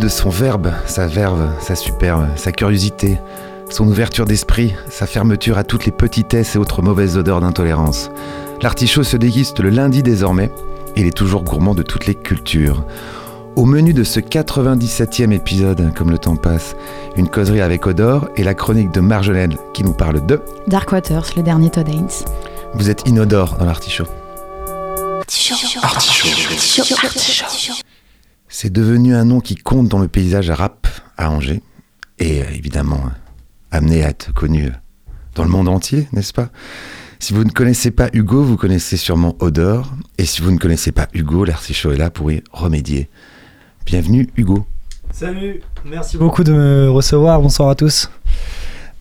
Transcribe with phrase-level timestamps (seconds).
[0.00, 3.18] De son verbe, sa verve, sa superbe, sa curiosité,
[3.68, 8.10] son ouverture d'esprit, sa fermeture à toutes les petitesses et autres mauvaises odeurs d'intolérance.
[8.62, 10.50] L'artichaut se déguiste le lundi désormais,
[10.96, 12.82] et il est toujours gourmand de toutes les cultures.
[13.56, 16.74] Au menu de ce 97e épisode, comme le temps passe,
[17.16, 21.26] une causerie avec Odor et la chronique de Marjolaine qui nous parle de Dark Waters,
[21.36, 22.08] le dernier Todd Haynes.
[22.74, 24.06] Vous êtes inodore dans l'artichaut.
[28.62, 31.62] C'est devenu un nom qui compte dans le paysage rap à Angers,
[32.18, 33.08] et euh, évidemment euh,
[33.70, 34.70] amené à être connu euh,
[35.34, 36.50] dans le monde entier, n'est-ce pas?
[37.20, 40.92] Si vous ne connaissez pas Hugo, vous connaissez sûrement Odor, et si vous ne connaissez
[40.92, 43.08] pas Hugo, l'artichaut est là pour y remédier.
[43.86, 44.66] Bienvenue Hugo.
[45.10, 47.40] Salut, merci beaucoup de me recevoir.
[47.40, 48.10] Bonsoir à tous.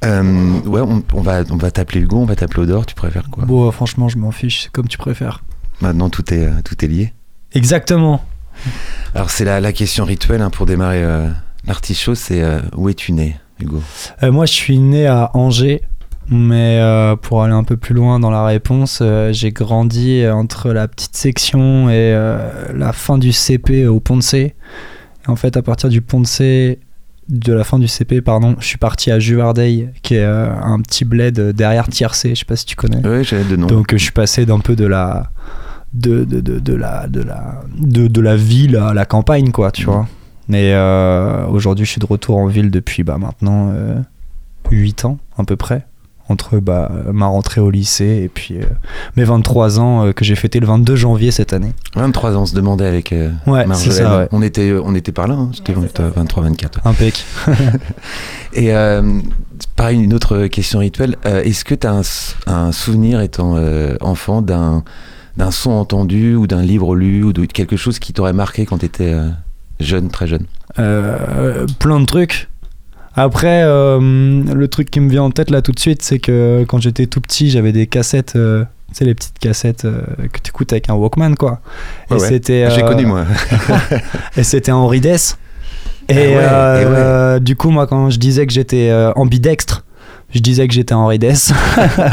[0.06, 3.30] Euh, ouais, on, on va, on va t'appeler Hugo, on va t'appeler Odor, tu préfères
[3.30, 3.44] quoi?
[3.44, 5.44] Bon, franchement, je m'en fiche, c'est comme tu préfères.
[5.82, 7.14] Maintenant tout est, tout est lié.
[7.52, 8.24] Exactement.
[9.16, 11.28] Alors c'est la, la question rituelle hein, pour démarrer euh,
[11.68, 13.81] l'artichaut, c'est euh, où es-tu né Hugo?
[14.24, 15.81] Euh, moi, je suis né à Angers,
[16.30, 20.72] mais euh, pour aller un peu plus loin dans la réponse, euh, j'ai grandi entre
[20.72, 24.56] la petite section et euh, la fin du CP au Pont de C.
[25.28, 26.80] En fait, à partir du Pont de C,
[27.28, 31.06] de la fin du CP, pardon, je suis parti à Juvardeil, qui est un petit
[31.06, 33.02] bled derrière Tiercé, je sais pas si tu connais.
[33.08, 33.68] Oui, j'avais de nom.
[33.68, 35.30] Donc je suis passé d'un peu de la
[35.94, 39.72] de, de, de, de la de la de, de la ville à la campagne quoi,
[39.72, 39.91] tu Mhm.
[39.94, 40.07] vois.
[40.47, 43.95] Mais euh, aujourd'hui, je suis de retour en ville depuis bah, maintenant euh,
[44.72, 45.85] 8 ans à peu près
[46.27, 48.63] entre bah, ma rentrée au lycée et puis euh,
[49.16, 51.72] mes 23 ans euh, que j'ai fêté le 22 janvier cette année.
[51.95, 54.27] 23 ans, on se demandait avec euh, Ouais, ça, ouais.
[54.31, 56.67] On était, on était par là, hein, c'était 23-24.
[56.85, 57.25] Impec.
[58.53, 59.19] Et euh,
[59.75, 61.16] pareil, une autre question rituelle.
[61.25, 62.01] euh, Est-ce que tu as un,
[62.47, 64.83] un souvenir étant euh, enfant d'un
[65.38, 68.79] d'un son entendu ou d'un livre lu ou de quelque chose qui t'aurait marqué quand
[68.79, 69.16] tu étais
[69.79, 70.45] jeune, très jeune
[70.78, 72.50] Euh, plein de trucs.
[73.16, 76.63] Après, euh, le truc qui me vient en tête là tout de suite, c'est que
[76.68, 80.01] quand j'étais tout petit, j'avais des cassettes, euh, tu sais, les petites cassettes euh,
[80.31, 81.59] que tu écoutes avec un Walkman, quoi.
[82.09, 82.28] Et Ouais, ouais.
[82.28, 82.69] c'était.
[82.72, 83.25] J'ai euh, connu moi.
[84.38, 85.38] Et c'était Henri Dess.
[86.07, 89.12] Et, Ah ouais, euh, et euh, du coup, moi, quand je disais que j'étais euh,
[89.16, 89.84] ambidextre,
[90.34, 91.51] je disais que j'étais Henri Dess.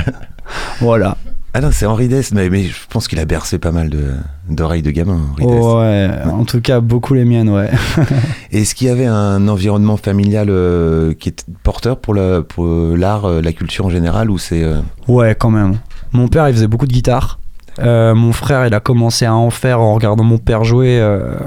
[0.81, 1.17] voilà.
[1.59, 4.13] Ah non, c'est Henri Dess, mais, mais je pense qu'il a bercé pas mal de-
[4.47, 5.65] d'oreilles de, gamin, Henri Dess.
[5.65, 7.71] ouais, en tout cas, beaucoup les miennes, ouais.
[8.53, 13.55] Est-ce qu'il y avait un environnement familial euh, qui est porteur pour l'art, euh, la
[13.55, 15.79] culture en général, ou c'est euh, Ouais, quand même.
[16.13, 17.39] Mon père, il faisait beaucoup de guitare.
[17.83, 21.01] Mon frère, il a commencé à en faire en regardant mon père jouer.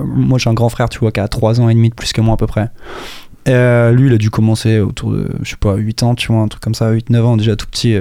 [0.03, 2.14] Moi, j'ai un grand frère, tu vois, qui a 3 ans et demi de plus
[2.14, 2.72] que moi à peu près.
[3.46, 6.47] Lui, il a dû commencer autour de, je sais pas, 8 ans, tu vois, un
[6.47, 7.96] truc comme ça, 8-9 ans, déjà tout petit.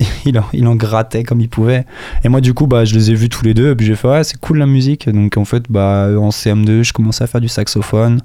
[0.26, 1.84] il, en, il en grattait comme il pouvait.
[2.24, 3.70] Et moi, du coup, bah, je les ai vus tous les deux.
[3.70, 5.08] Et puis j'ai fait, ouais, c'est cool la musique.
[5.08, 8.20] Donc en fait, bah, en CM2, je commençais à faire du saxophone.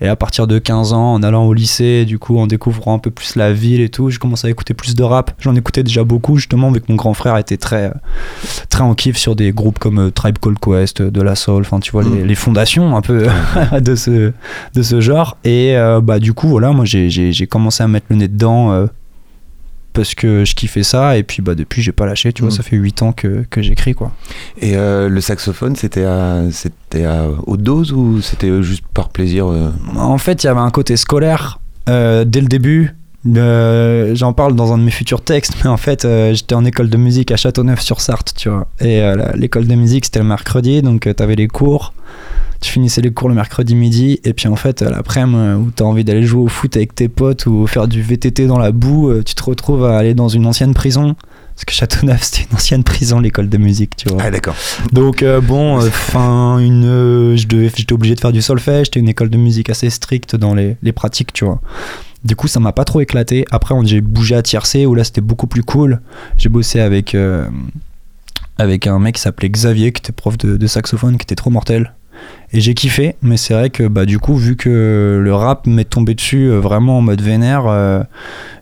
[0.00, 2.98] Et à partir de 15 ans, en allant au lycée, du coup, en découvrant un
[2.98, 5.30] peu plus la ville et tout, j'ai commencé à écouter plus de rap.
[5.38, 7.92] J'en écoutais déjà beaucoup, justement, vu que mon grand frère était très,
[8.70, 11.60] très en kiff sur des groupes comme euh, Tribe Called Quest, euh, De La Soul,
[11.62, 12.26] enfin, tu vois, les, Mm.
[12.26, 13.28] les fondations un peu
[13.80, 14.32] de, ce,
[14.74, 15.36] de ce genre.
[15.44, 18.86] Et euh, bah, du coup, voilà, moi, j'ai- commencé à mettre le nez dedans euh,
[19.94, 21.16] parce que je kiffais ça.
[21.16, 22.56] Et puis, bah, depuis, j'ai pas lâché, tu vois, Mm.
[22.56, 24.12] ça fait 8 ans que, que j'écris, quoi.
[24.60, 29.46] Et euh, le saxophone, c'était à, c'était à haute dose ou c'était juste par plaisir
[29.50, 29.70] euh?
[29.96, 32.94] En fait, il y avait un côté scolaire euh, dès le début.
[33.26, 36.64] Euh, J'en parle dans un de mes futurs textes, mais en fait, euh, j'étais en
[36.64, 38.66] école de musique à Châteauneuf-sur-Sarthe, tu vois.
[38.80, 41.92] Et euh, l'école de musique, c'était le mercredi, donc tu t'avais les cours.
[42.60, 45.70] Tu finissais les cours le mercredi midi, et puis en fait, euh, l'après-midi, euh, où
[45.70, 48.72] t'as envie d'aller jouer au foot avec tes potes ou faire du VTT dans la
[48.72, 51.14] boue, euh, tu te retrouves à aller dans une ancienne prison
[51.54, 54.18] Parce que Châteauneuf, c'était une ancienne prison, l'école de musique, tu vois.
[54.22, 54.54] Ah, d'accord.
[54.92, 55.78] Donc euh, bon,
[56.58, 58.86] une, euh, je devais, j'étais obligé de faire du solfège.
[58.86, 61.60] C'était une école de musique assez stricte dans les, les pratiques, tu vois.
[62.24, 63.44] Du coup, ça m'a pas trop éclaté.
[63.50, 66.00] Après, j'ai bougé à Tiercé où là, c'était beaucoup plus cool.
[66.38, 67.48] J'ai bossé avec euh,
[68.58, 71.50] avec un mec qui s'appelait Xavier, qui était prof de, de saxophone, qui était trop
[71.50, 71.92] mortel.
[72.52, 75.84] Et j'ai kiffé, mais c'est vrai que bah du coup, vu que le rap m'est
[75.84, 78.02] tombé dessus euh, vraiment en mode vénère, euh,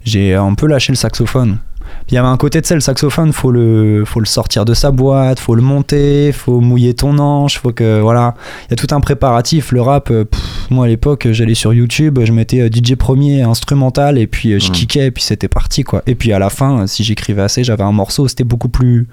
[0.05, 1.59] j'ai un peu lâché le saxophone.
[2.07, 4.65] Puis il y avait un côté de ça, le saxophone, faut le, faut le sortir
[4.65, 8.35] de sa boîte, faut le monter, faut mouiller ton anche, faut que voilà,
[8.69, 9.73] il y a tout un préparatif.
[9.73, 10.41] Le rap, euh, pff,
[10.71, 14.59] moi à l'époque, j'allais sur YouTube, je mettais euh, DJ premier instrumental et puis euh,
[14.59, 14.73] je Mhm.
[14.73, 16.03] kickais et puis c'était parti quoi.
[16.07, 19.07] Et puis à la fin, si j'écrivais assez, j'avais un morceau, c'était beaucoup plus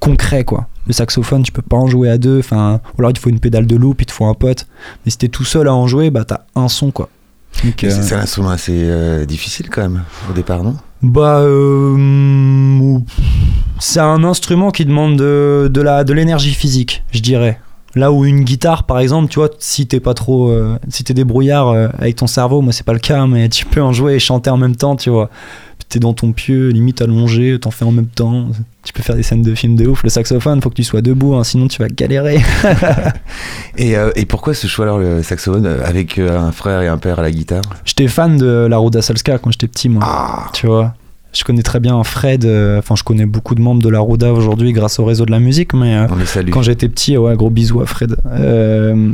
[0.00, 0.66] concret quoi.
[0.86, 3.30] Le saxophone, tu peux pas en jouer à deux, enfin, ou alors il te faut
[3.30, 4.66] une pédale de loop, il te faut un pote.
[5.04, 7.08] Mais si t'es tout seul à en jouer, bah t'as un son quoi.
[7.64, 7.70] Euh,
[8.02, 10.76] C'est un instrument assez euh, difficile quand même, au départ, non?
[11.04, 12.98] Bah, euh,
[13.78, 17.58] c'est un instrument qui demande de l'énergie physique, je dirais.
[17.96, 21.14] Là où une guitare, par exemple, tu vois, si t'es pas trop, euh, si t'es
[21.14, 24.14] débrouillard euh, avec ton cerveau, moi c'est pas le cas, mais tu peux en jouer
[24.14, 25.30] et chanter en même temps, tu vois.
[25.88, 28.48] T'es dans ton pieu, limite allongé, t'en fais en même temps.
[28.84, 30.02] Tu peux faire des scènes de films de ouf.
[30.02, 32.42] Le saxophone, faut que tu sois debout, hein, sinon tu vas galérer.
[33.76, 36.88] et, euh, et pourquoi ce choix alors, le saxophone, euh, avec euh, un frère et
[36.88, 37.62] un père à la guitare?
[37.84, 40.02] J'étais fan de la Ruda Salska quand j'étais petit, moi.
[40.04, 40.94] Ah tu vois?
[41.34, 44.32] Je connais très bien Fred, euh, enfin je connais beaucoup de membres de la Ruda
[44.32, 46.06] aujourd'hui grâce au réseau de la musique, mais euh,
[46.52, 48.16] quand j'étais petit, ouais, gros bisous à Fred.
[48.26, 49.10] Euh,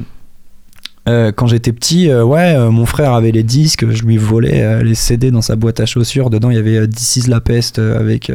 [1.11, 4.83] euh, quand j'étais petit, euh, ouais, euh, mon frère avait les disques, je lui volais
[4.85, 6.31] les CD dans sa boîte à chaussures.
[6.31, 8.31] Dedans, il y avait This is la peste avec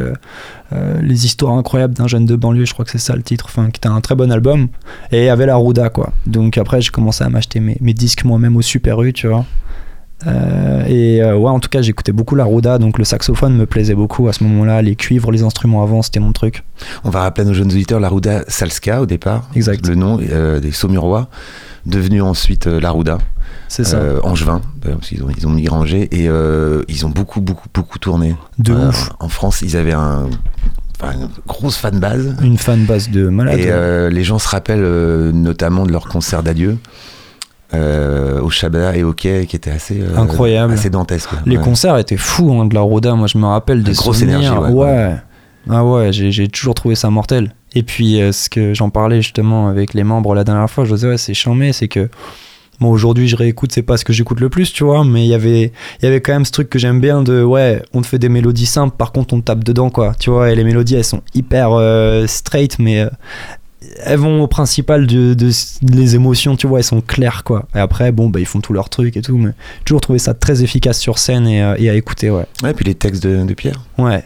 [1.01, 3.69] les histoires incroyables d'un jeune de banlieue, je crois que c'est ça le titre, enfin,
[3.69, 4.67] qui était un très bon album.
[5.11, 6.11] Et il y avait la Ruda, quoi.
[6.25, 9.45] Donc après, j'ai commencé à m'acheter mes, mes disques moi-même au Super U, tu vois.
[10.87, 14.27] Et ouais, en tout cas, j'écoutais beaucoup la Ruda, donc le saxophone me plaisait beaucoup
[14.27, 14.81] à ce moment-là.
[14.81, 16.63] Les cuivres, les instruments avant, c'était mon truc.
[17.03, 19.49] On va rappeler à nos jeunes auditeurs la Ruda Salska au départ.
[19.55, 19.87] Exact.
[19.87, 21.29] Le nom des Saumurois,
[21.85, 23.17] devenu ensuite euh, la Ruda.
[23.67, 23.97] C'est ça.
[23.97, 27.99] euh, Angevin, parce qu'ils ont, ils ont migrangé et euh, ils ont beaucoup, beaucoup, beaucoup
[27.99, 28.35] tourné.
[28.59, 29.09] De Euh, ouf.
[29.19, 30.27] En France, ils avaient un,
[31.03, 32.35] une grosse fan base.
[32.41, 33.59] Une fan base de malade.
[33.59, 36.77] Et les gens se rappellent notamment de leur concert d'adieu
[37.73, 40.73] euh, au Shabada et au Quai, qui était assez, euh, Incroyable.
[40.73, 41.29] assez dantesque.
[41.45, 41.63] Les Ouais.
[41.63, 43.15] concerts étaient fous hein, de la Roda.
[43.15, 44.39] Moi, je me rappelle des grosse souvenirs.
[44.39, 45.15] énergie, ouais,
[45.69, 47.53] Ah ouais, j'ai toujours trouvé ça mortel.
[47.75, 50.93] Et puis, euh, ce que j'en parlais justement avec les membres la dernière fois, je
[50.95, 52.09] disais, ouais, c'est chambé, c'est que.
[52.81, 55.29] Bon, aujourd'hui, je réécoute, c'est pas ce que j'écoute le plus, tu vois, mais il
[55.29, 58.01] y avait, il y avait quand même ce truc que j'aime bien de, ouais, on
[58.01, 60.55] te fait des mélodies simples, par contre, on te tape dedans, quoi, tu vois, et
[60.55, 63.07] les mélodies, elles sont hyper euh, straight, mais euh,
[64.03, 65.51] elles vont au principal de, de-
[65.83, 67.65] les émotions, tu vois, elles sont claires, quoi.
[67.75, 70.19] Et après, bon, bah, ils font tout leur truc et tout, mais j'ai toujours trouvé
[70.19, 72.45] ça très efficace sur scène et, euh, et à écouter, ouais.
[72.61, 74.21] Ouais, puis les textes de, de Pierre, Ouais.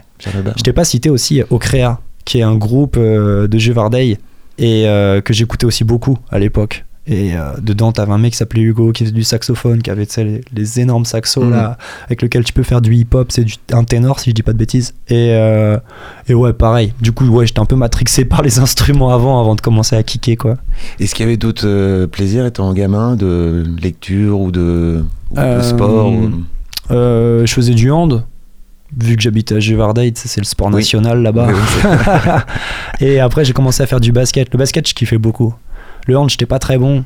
[0.57, 1.99] Je t'ai pas cité aussi Ocrea,
[2.29, 4.17] qui est un groupe euh, de Juvardeil
[4.59, 6.85] et euh, que j'écoutais aussi beaucoup à l'époque.
[7.07, 10.05] Et euh, dedans, t'avais un mec qui s'appelait Hugo qui faisait du saxophone, qui avait
[10.17, 11.51] les, les énormes saxos Mhm.
[11.51, 14.53] là, avec lesquels tu peux faire du hip-hop, c'est un ténor si je dis pas
[14.53, 14.93] de bêtises.
[15.07, 15.79] Et, euh,
[16.27, 16.93] et ouais, pareil.
[17.01, 20.03] Du coup, ouais, j'étais un peu matrixé par les instruments avant, avant de commencer à
[20.03, 20.57] kicker quoi.
[20.99, 25.61] Est-ce qu'il y avait d'autres euh, plaisirs étant gamin, de lecture ou de, ou de
[25.63, 26.31] sport ou-
[26.91, 28.23] je faisais du hand.
[29.01, 29.59] Vu que j'habitais à
[30.21, 30.75] sais, c'est le sport Oui.
[30.75, 31.47] national là-bas.
[31.49, 31.55] Oui,
[33.07, 34.51] et après, j'ai commencé à faire du basket.
[34.53, 35.53] Le basket, je kiffais beaucoup.
[36.07, 37.03] Le hand, j'étais pas très bon.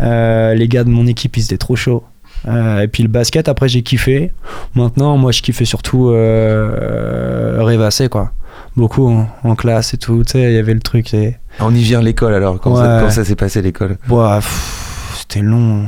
[0.00, 2.02] Euh, les gars de mon équipe, ils étaient trop chauds.
[2.48, 4.32] Euh, et puis le basket, après, j'ai kiffé.
[4.74, 8.32] Maintenant, moi, je kiffais surtout euh, rêvasser, quoi.
[8.76, 10.24] Beaucoup en, en classe et tout.
[10.24, 11.12] Tu sais, il y avait le truc.
[11.14, 11.36] Et...
[11.60, 13.02] On y vient l'école alors, quand, ça, Ouais.
[13.02, 13.96] quand ça s'est passé l'école?
[14.40, 14.88] Pff,
[15.32, 15.84] c'était long.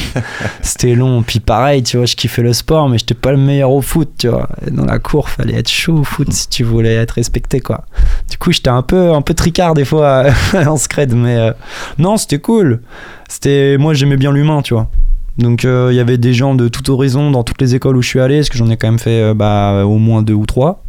[0.62, 1.22] c'était long.
[1.22, 4.10] Puis pareil, tu vois, je kiffais le sport, mais j'étais pas le meilleur au foot,
[4.18, 4.48] tu vois.
[4.64, 7.84] Et Dans la cour, fallait être chaud au foot si tu voulais être respecté, quoi.
[8.30, 11.52] Du coup, j'étais un peu, un peu tricard des fois en scred, mais euh,
[11.98, 12.80] non, c'était cool.
[13.28, 14.88] C'était, moi, j'aimais bien l'humain, tu vois.
[15.36, 18.02] Donc, euh, il y avait des gens de tout horizon dans toutes les écoles où
[18.02, 20.34] je suis allé, parce que j'en ai quand même fait euh, bah, au moins deux
[20.34, 20.84] ou trois.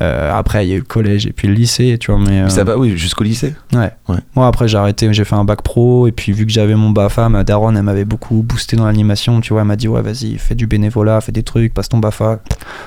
[0.00, 2.20] Euh, après, il y a eu le collège et puis le lycée, tu vois.
[2.20, 3.90] Mais, Mais euh, ça va, oui, jusqu'au lycée Ouais.
[4.08, 4.16] Ouais.
[4.34, 6.90] Moi, après, j'ai arrêté, j'ai fait un bac pro, et puis vu que j'avais mon
[6.90, 10.00] BAFA, ma daronne, elle m'avait beaucoup boosté dans l'animation, tu vois, elle m'a dit, ouais,
[10.02, 12.40] vas-y, fais du bénévolat, fais des trucs, passe ton BAFA.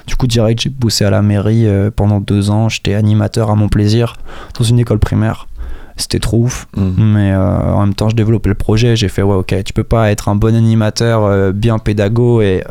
[0.08, 3.55] Du coup, direct, j'ai bossé à la mairie euh, pendant deux ans, j'étais animateur à
[3.55, 4.15] mon plaisir,
[4.58, 5.48] dans une école primaire.
[5.96, 6.93] C'était trop ouf, Mhm.
[7.13, 7.38] mais euh,
[7.74, 10.29] en même temps, je développais le projet, j'ai fait, ouais, ok, tu peux pas être
[10.29, 12.63] un bon animateur, euh, bien pédago et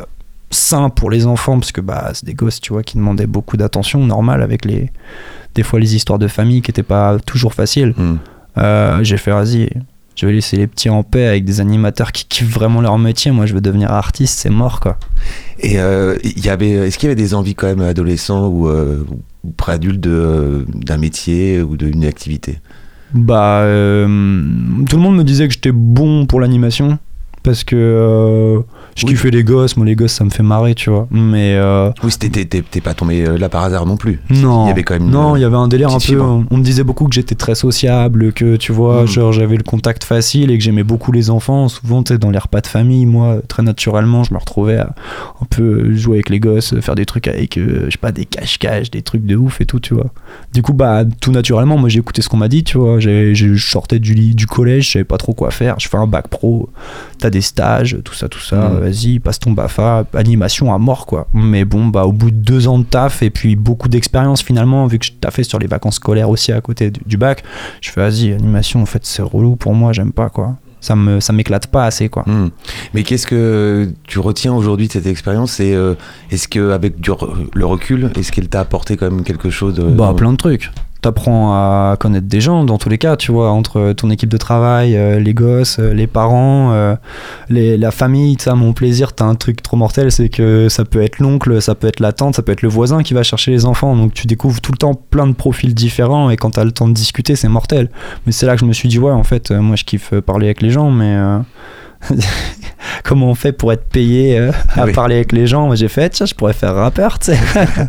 [0.52, 3.56] sain pour les enfants, parce que bah, c'est des gosses, tu vois, qui demandaient beaucoup
[3.56, 4.90] d'attention, normal, avec les
[5.54, 7.94] des fois les histoires de famille qui étaient pas toujours faciles.
[7.96, 8.18] Mhm.
[8.58, 9.68] Euh, j'ai fait, vas-y,
[10.14, 13.30] je vais laisser les petits en paix avec des animateurs qui kiffent vraiment leur métier.
[13.30, 14.98] Moi, je veux devenir artiste, c'est mort, quoi.
[15.58, 19.04] Et euh, y avait, est-ce qu'il y avait des envies quand même adolescents ou, euh,
[19.44, 19.52] ou
[19.92, 22.60] de- d'un métier ou d'une activité?
[23.14, 24.06] Bah, euh,
[24.88, 26.98] tout le monde me disait que j'étais bon pour l'animation
[27.42, 28.60] parce que euh,
[28.94, 29.12] je Oui.
[29.12, 29.76] kiffais les gosses.
[29.76, 31.06] Moi, les gosses, ça me fait marrer, tu vois.
[31.10, 34.20] Mais euh, Oui, c'était- t'es pas tombé euh, là par hasard non plus.
[34.30, 35.08] non, Il y avait quand même.
[35.10, 36.00] non, il y avait un délire un peu.
[36.00, 36.44] fibre.
[36.50, 39.06] On me disait beaucoup que j'étais très sociable, que tu vois, Mhm.
[39.08, 41.68] genre j'avais le contact facile et que j'aimais beaucoup les enfants.
[41.68, 44.94] Souvent, tu sais, dans les repas de famille, moi, très naturellement, je me retrouvais à
[45.40, 48.24] un peu jouer avec les gosses, faire des trucs avec, euh, je sais pas, des
[48.24, 50.06] cache-cache, des trucs de ouf et tout, tu vois.
[50.52, 53.00] Du coup, bah, tout naturellement, moi, j'ai écouté ce qu'on m'a dit, tu vois.
[53.00, 55.76] Je sortais du, lit- du collège, je savais pas trop quoi faire.
[55.78, 56.68] Je fais un bac pro,
[57.18, 58.68] t'as des stages, tout ça, tout ça.
[58.68, 58.78] Mhm.
[58.78, 61.26] Vas-y, passe ton BAFA, animation à mort, quoi.
[61.32, 64.86] Mais bon, bah, au bout de deux ans de taf et puis beaucoup d'expérience, finalement,
[64.86, 67.42] vu que je taffais sur les vacances scolaires aussi à côté du, du bac,
[67.80, 70.54] je fais, vas-y, animation, en fait, c'est relou pour moi, j'aime pas, quoi.
[70.80, 72.24] Ça me, ça m'éclate pas assez, quoi.
[72.26, 72.48] Hmm.
[72.92, 75.94] Mais qu'est-ce que tu retiens aujourd'hui de cette expérience et euh,
[76.32, 77.10] est-ce que avec du
[77.54, 80.36] le recul, est-ce qu'elle t'a apporté quand même quelque chose de, Bah, dans- plein de
[80.36, 80.70] trucs.
[81.02, 84.36] T'apprends à connaître des gens dans tous les cas, tu vois, entre ton équipe de
[84.36, 86.94] travail, euh, les gosses, euh, les parents, euh,
[87.48, 91.02] les, la famille, ça, mon plaisir, t'as un truc trop mortel, c'est que ça peut
[91.02, 93.50] être l'oncle, ça peut être la tante, ça peut être le voisin qui va chercher
[93.50, 96.64] les enfants, donc tu découvres tout le temps plein de profils différents et quand t'as
[96.64, 97.90] le temps de discuter, c'est mortel.
[98.24, 100.46] Mais c'est là que je me suis dit, ouais, en fait, moi je kiffe parler
[100.46, 101.18] avec les gens, mais.
[103.04, 104.92] Comment on fait pour être payé euh, à Oui.
[104.92, 105.66] parler avec les gens?
[105.66, 107.38] Moi j'ai fait, tiens, je pourrais faire rappeur, tu sais.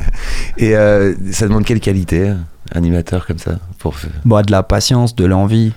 [0.58, 2.36] Et euh, ça demande quelle qualité, euh,
[2.73, 3.95] animateur comme ça pour...
[4.25, 5.73] Bon, de la patience, de l'envie,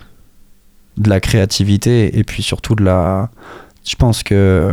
[0.97, 3.29] de la créativité et puis surtout de la.
[3.87, 4.71] Je pense que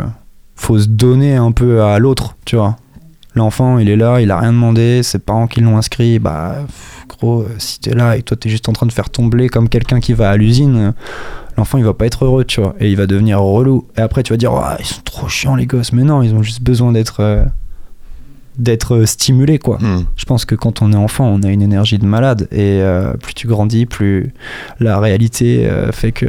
[0.55, 2.77] faut se donner un peu à l'autre, tu vois.
[3.35, 6.55] L'enfant, il est là, il a rien demandé, ses parents qui l'ont inscrit, bah,
[7.09, 9.67] gros, si t'es là et toi t'es juste en train de faire ton blé comme
[9.67, 10.93] quelqu'un qui va à l'usine,
[11.57, 13.87] l'enfant il va pas être heureux, tu vois, et il va devenir relou.
[13.97, 16.33] Et après tu vas dire, Ah, ils sont trop chiants les gosses, mais non, ils
[16.33, 17.17] ont juste besoin d'être.
[17.19, 17.43] euh,
[18.57, 19.77] d'être euh, stimulés, quoi.
[19.79, 20.05] Hmm.
[20.15, 23.13] Je pense que quand on est enfant, on a une énergie de malade et euh,
[23.13, 24.33] plus tu grandis, plus
[24.79, 26.27] la réalité euh, fait que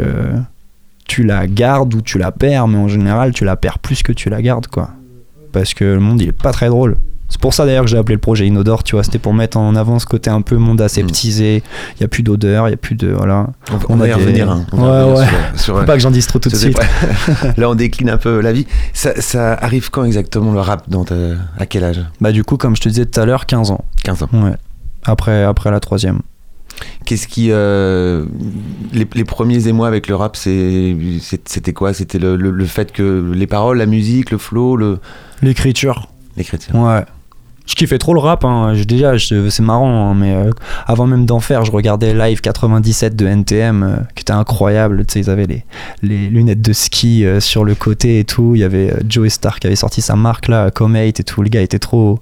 [1.06, 4.12] tu la gardes ou tu la perds, mais en général, tu la perds plus que
[4.12, 4.90] tu la gardes, quoi.
[5.52, 6.96] Parce que le monde, il est pas très drôle.
[7.28, 9.56] C'est pour ça d'ailleurs que j'ai appelé le projet Inodore, tu vois, c'était pour mettre
[9.56, 11.62] en avant ce côté un peu monde aseptisé,
[11.96, 13.48] il y a plus d'odeur, il y a plus de voilà.
[13.72, 14.48] On, va- On on va a y revenir.
[14.50, 14.64] hein.
[14.72, 15.26] On Ouais, ouais.
[15.26, 16.78] sur- sur, Faut pas que j'en dise trop tout de suite.
[17.56, 18.66] Là, on décline un peu la vie.
[18.92, 21.14] Ça, ça arrive quand exactement le rap dans ta-
[21.58, 22.00] À quel âge?
[22.20, 23.84] Bah du coup, comme je te disais tout à l'heure, 15 ans.
[24.04, 24.28] 15 ans.
[24.32, 24.54] Ouais.
[25.04, 26.20] Après après la troisième.
[27.06, 27.48] Qu'est-ce qui.
[27.50, 28.24] euh,
[28.92, 31.92] les, les premiers émois avec le rap, c'était quoi?
[31.92, 34.98] C'était le, le- le fait que les paroles, la musique, le flow, le,
[35.42, 36.08] L'écriture.
[36.36, 36.74] l'écriture.
[36.74, 37.04] Ouais.
[37.66, 38.74] Je kiffais trop le rap, hein.
[38.86, 40.50] Déjà, je- c'est marrant, hein, mais euh,
[40.86, 45.04] avant même d'en faire, je regardais Live 97 de NTM, euh, qui était incroyable.
[45.04, 45.46] Tu sais, ils avaient
[46.02, 48.52] les, lunettes de ski euh, sur le côté et tout.
[48.54, 51.42] Il y avait Joey Star qui avait sorti sa marque là, Comate et tout.
[51.42, 52.20] Le gars était trop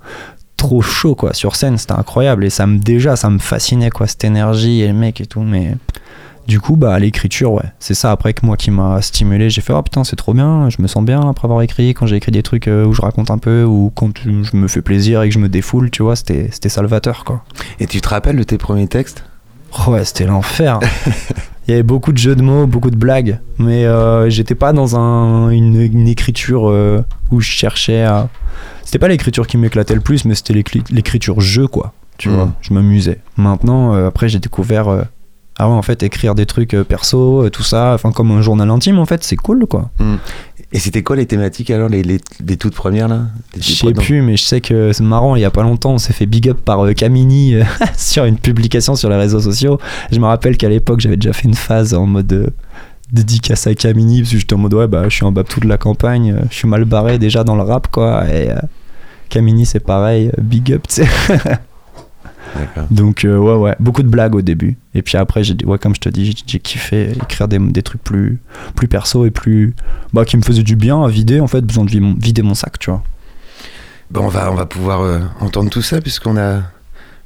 [0.57, 4.07] trop chaud quoi sur scène c'était incroyable et ça me déjà ça me fascinait quoi
[4.07, 5.77] cette énergie et le mec et tout mais
[6.47, 9.73] du coup bah l'écriture ouais c'est ça après que moi qui m'a stimulé j'ai fait
[9.73, 12.33] oh putain c'est trop bien je me sens bien après avoir écrit quand j'ai écrit
[12.33, 15.29] des trucs euh, où je raconte un peu ou quand je me fais plaisir et
[15.29, 17.45] que je me défoule tu vois c'était c'était salvateur quoi
[17.81, 19.25] Et tu te rappelles de tes premiers textes?
[19.87, 20.79] Oh ouais, c'était l'enfer.
[21.67, 24.73] Il y avait beaucoup de jeux de mots, beaucoup de blagues, mais euh, j'étais pas
[24.73, 28.29] dans un, une, une écriture euh, où je cherchais à.
[28.85, 31.93] C'était pas l'écriture qui m'éclatait le plus, mais c'était l'écri- l'écriture jeu, quoi.
[32.19, 32.35] Tu Mhm.
[32.37, 33.19] vois, je m'amusais.
[33.37, 34.89] Maintenant, euh, après, j'ai découvert.
[35.59, 38.43] Ah ouais, en fait, écrire des trucs euh, perso, euh, tout ça, enfin, comme un
[38.43, 39.91] journal intime, en fait, c'est cool, quoi.
[40.75, 43.29] Et c'était quoi les thématiques alors, les, les, les toutes premières là?
[43.57, 45.37] Je sais plus, mais je sais que c'est marrant.
[45.37, 47.63] Il y a pas longtemps, on s'est fait big up par euh, Camini euh,
[47.97, 49.79] sur une publication sur les réseaux sociaux.
[50.11, 52.51] Je me rappelle qu'à l'époque, j'avais déjà fait une phase en mode euh,
[53.13, 55.69] dédicace à Camini parce que j'étais en mode ouais, bah je suis un babtou de
[55.69, 58.29] la campagne, je suis mal barré déjà dans le rap quoi.
[58.29, 58.49] Et
[59.29, 61.09] Camini, c'est pareil, big up, tu sais.
[62.91, 64.77] Donc euh, ouais, ouais, beaucoup de blagues au début.
[64.95, 68.03] Et puis après, j'ai ouais, comme je te dis, j'ai- kiffé écrire des, des trucs
[68.03, 68.39] plus,
[68.77, 69.75] plus perso et plus,
[70.13, 72.43] bah, qui me faisaient du bien à vider en fait, besoin de vider mon, vider
[72.43, 73.03] mon sac, tu vois.
[74.11, 76.63] Bon, on va, on va pouvoir euh, entendre tout ça puisqu'on a,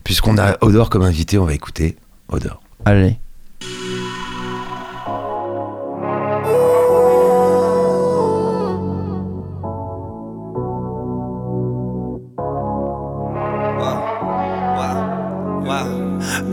[0.04, 1.38] puisqu'on a Odor comme invité.
[1.38, 1.96] On va écouter
[2.28, 2.62] Odor.
[2.84, 3.18] Allez.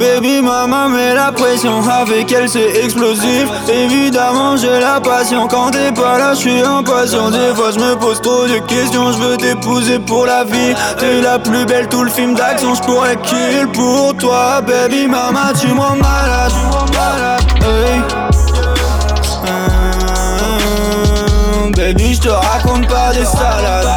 [0.05, 1.81] Baby maman met la pression.
[1.89, 3.47] Avec elle c'est explosif.
[3.67, 5.47] Évidemment j'ai la passion.
[5.47, 7.31] Quand t'es pas là je suis impatient.
[7.31, 9.12] Des fois je me pose trop de questions.
[9.13, 10.75] Je veux t'épouser pour la vie.
[11.00, 12.75] T'es la plus belle tout le film d'action.
[12.75, 16.51] Je pourrais kill pour toi Baby maman tu me rends malade.
[17.62, 18.00] Hey.
[19.47, 23.88] Euh, Baby je te raconte pas des salades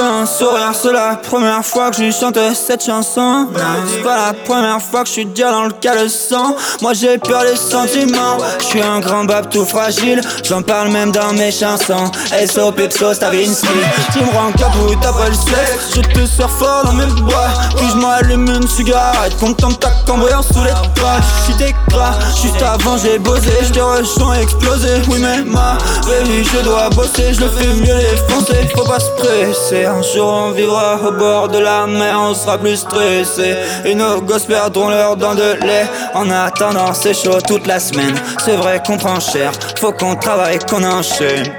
[0.00, 3.48] un sourire, c'est la première fois que je chante cette chanson.
[3.90, 6.54] C'est pas la première fois que je suis déjà dans le caleçon.
[6.82, 10.20] Moi j'ai peur des sentiments, je suis un grand bab tout fragile.
[10.44, 12.10] J'en parle même dans mes chansons.
[12.46, 13.68] SO Pepso Stavinsky.
[14.12, 17.48] Tu me rends capoute après le sexe, je te serre fort dans mes bras.
[17.76, 21.18] Puis je m'allume une cigarette, content ta cambrière sous les bras.
[21.46, 24.88] Je suis gras, juste avant j'ai bossé, je te rejoins explosé.
[25.08, 25.76] Oui, mais ma
[26.06, 28.68] baby, je dois bosser, je le fais mieux défoncer.
[28.76, 32.58] Faut pas se presser, un jour on vivra au bord de la mer, on sera
[32.58, 33.56] plus stressé.
[33.84, 35.86] Et nos gosses perdront leur dents de lait.
[36.14, 38.14] En attendant, c'est chaud toute la semaine.
[38.44, 41.54] C'est vrai qu'on prend cher, faut qu'on travaille, qu'on enchaîne.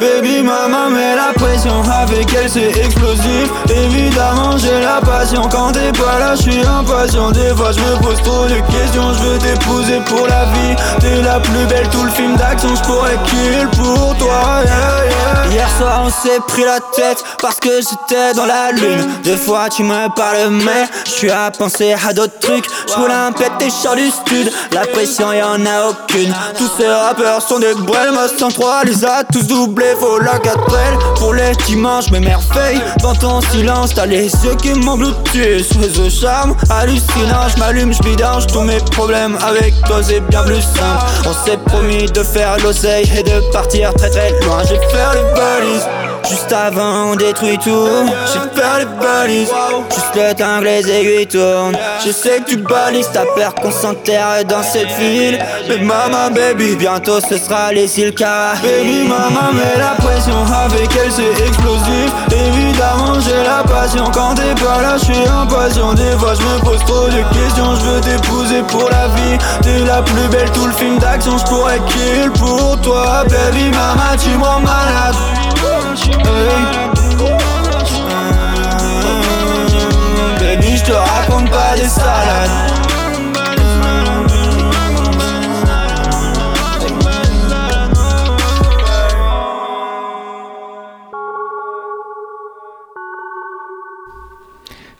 [0.00, 5.90] Baby maman met la pression avec elle c'est explosif Évidemment j'ai la passion quand t'es
[5.90, 9.38] pas là je suis impatient Des fois je me pose trop de questions Je veux
[9.38, 13.68] t'épouser pour la vie T'es la plus belle tout le film d'action Je pourrais kill
[13.76, 14.62] pour toi
[15.50, 19.06] Hier soir on s'est pris la tête Parce que j'étais dans la lune.
[19.22, 22.66] Des fois tu me parles mais Je suis à penser à d'autres trucs.
[22.88, 23.32] Je voulais un
[23.70, 24.50] chars du stud.
[24.72, 26.34] La pression y'en a aucune.
[26.56, 29.94] Tous ces rappeurs sont des Ma 103 les a tous doublés.
[29.98, 32.80] Faut la quatrelle Pour les dimanches, mes merveilles.
[33.02, 38.02] Dans ton silence, t'as les yeux qui m'engloutissent Sous ce charme hallucinant, je m'allume, je
[38.08, 41.04] vidange Tous mes problèmes avec toi, c'est bien plus simple.
[41.26, 44.62] On s'est promis de faire l'oseille et de partir très très loin.
[44.62, 47.88] J'ai fait les balises Juste avant on détruit tout.
[48.26, 49.50] J'ai fait les balises.
[49.90, 51.76] Juste le les aiguilles tournent.
[52.04, 53.10] Je sais que tu balises.
[53.12, 55.38] Ta peur qu'on s'enterre dans cette ville.
[55.68, 60.44] Mais maman baby Bientôt ce sera les îles Baby maman met la pression.
[60.64, 62.12] Avec elle c'est explosif.
[62.30, 64.04] Évidemment j'ai la passion.
[64.12, 65.94] Quand t'es pas là je suis impatient.
[65.94, 67.74] Des fois je me pose trop de questions.
[67.76, 69.38] Je veux t'épouser pour la vie.
[69.62, 70.50] T'es la plus belle.
[70.52, 73.24] Tout le film d'action Je pourrais kill pour toi.
[73.24, 75.47] Baby maman tu me rends malade
[80.78, 82.50] Je te raconte pas des salades.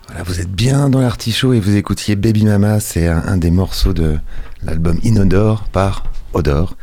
[0.07, 3.51] Voilà, vous êtes bien dans l'artichaut et vous écoutiez Baby Mama, c'est un, un des
[3.51, 4.19] morceaux de
[4.63, 6.03] l'album Inodore par
[6.35, 6.77] Odor.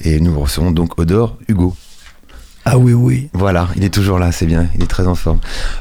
[0.00, 1.74] Et nous recevons donc Odor Hugo.
[2.64, 3.28] Ah oui, oui.
[3.34, 5.38] Voilà, il est toujours là, c'est bien, il est très en forme.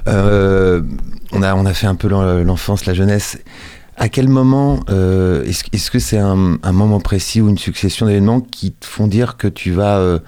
[0.07, 0.81] Euh,
[1.31, 3.39] on, a, on a fait un peu l'en- l'enfance, la jeunesse.
[3.95, 8.05] À quel moment, euh, est-ce est-ce que c'est un, un moment précis ou une succession
[8.07, 10.19] d'événements qui te font dire que tu vas, euh,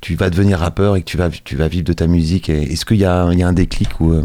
[0.00, 2.84] tu vas devenir rappeur et que tu vas, tu vas vivre de ta musique Est-ce
[2.86, 4.22] qu'il y, a- il y a un déclic ou euh,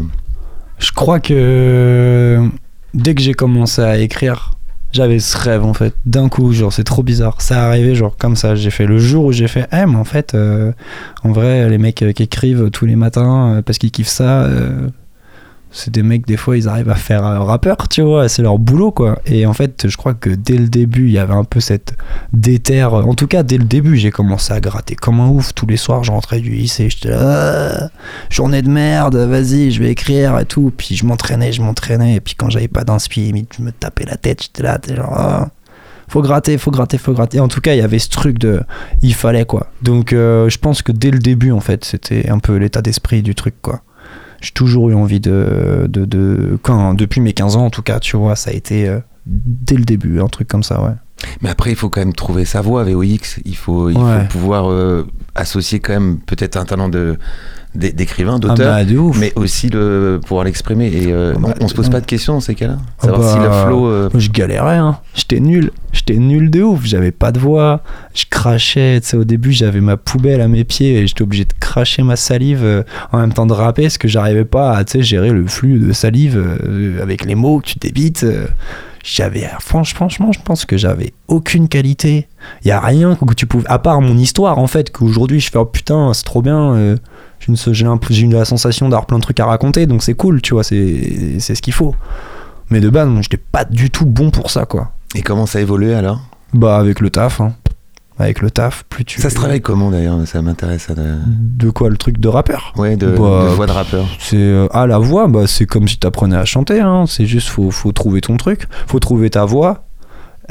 [0.78, 2.48] Je crois que
[2.94, 4.52] dès que j'ai commencé à écrire,
[4.94, 5.94] j'avais ce rêve en fait.
[6.06, 7.40] D'un coup, genre c'est trop bizarre.
[7.42, 8.54] Ça arrivait genre comme ça.
[8.54, 10.72] J'ai fait le jour où j'ai fait, eh mais en fait, euh,
[11.24, 14.44] en vrai, les mecs euh, qui écrivent tous les matins euh, parce qu'ils kiffent ça,
[14.44, 14.88] euh,
[15.74, 18.28] c'est des mecs des fois ils arrivent à faire euh, rappeur, tu vois.
[18.28, 19.18] C'est leur boulot quoi.
[19.26, 21.94] Et en fait, je crois que dès le début, il y avait un peu cette
[22.32, 22.94] déterre.
[22.94, 25.52] En tout cas, dès le début, j'ai commencé à gratter comme un ouf.
[25.52, 27.90] Tous les soirs, je rentrais du lycée, j'étais là, Ah,
[28.30, 30.72] journée de merde, vas-y, je vais écrire et tout.
[30.76, 32.14] Puis je m'entraînais, je m'entraînais.
[32.14, 35.12] Et puis quand j'avais pas d'inspi, je me tapais la tête, j'étais là, t'es genre,
[35.16, 35.50] Ah,
[36.06, 37.40] faut gratter, faut gratter, faut gratter.
[37.40, 38.62] En tout cas, il y avait ce truc de,
[39.02, 39.66] il fallait quoi.
[39.82, 43.22] Donc euh, je pense que dès le début, en fait, c'était un peu l'état d'esprit
[43.22, 43.82] du truc quoi.
[44.44, 47.98] J'ai toujours eu envie de, de, de quand, depuis mes 15 ans en tout cas,
[47.98, 50.92] tu vois, ça a été euh, dès le début, un truc comme ça, ouais.
[51.40, 53.40] Mais après, il faut quand même trouver sa voix, VOX.
[53.46, 54.20] Il faut, il Ouais.
[54.22, 57.16] faut pouvoir euh, associer quand même peut-être un talent de
[57.74, 59.18] d'é- d'écrivain, Ah d'auteur, bah, de ouf.
[59.18, 60.86] mais aussi le, pouvoir l'exprimer.
[60.88, 62.78] Et euh, Ah bah, on, on se pose pas de questions dans ces cas-là.
[63.00, 63.86] Ah Savoir si bah, le flow.
[63.86, 64.98] euh, je galérais, hein.
[65.14, 65.70] J'étais nul.
[65.92, 66.80] J'étais nul de ouf.
[66.84, 67.82] J'avais pas de voix.
[68.14, 69.00] Je crachais.
[69.00, 72.02] Tu sais, au début, j'avais ma poubelle à mes pieds et j'étais obligé de cracher
[72.02, 72.82] ma salive euh,
[73.12, 76.42] en même temps de rapper parce que j'arrivais pas à gérer le flux de salive
[77.00, 78.26] avec les mots que tu débites.
[79.06, 82.26] J'avais, franch- franchement, je pense que j'avais aucune qualité.
[82.64, 85.50] Il y a rien que tu pouvais, à part mon histoire en fait, qu'aujourd'hui je
[85.50, 86.96] fais oh putain, c'est trop bien.
[88.10, 90.64] J'ai eu la sensation d'avoir plein de trucs à raconter, donc c'est cool, tu vois,
[90.64, 91.94] c'est c'est ce qu'il faut.
[92.70, 94.92] Mais de base, j'étais pas du tout bon pour ça, quoi.
[95.14, 96.20] Et comment ça a évolué alors?
[96.54, 97.52] Bah, avec le taf, hein.
[98.18, 99.20] Avec le taf, plus tu.
[99.20, 100.16] Ça se travaille comment d'ailleurs?
[100.26, 100.88] Ça m'intéresse.
[100.90, 102.72] de- De quoi, le truc de rappeur?
[102.76, 103.14] Ouais, de, Bah,
[103.50, 104.06] de voix de rappeur.
[104.20, 106.78] C'est ah la voix, bah c'est comme si t'apprenais à chanter.
[106.80, 107.04] Hein.
[107.08, 109.84] C'est juste faut faut trouver ton truc, faut trouver ta voix,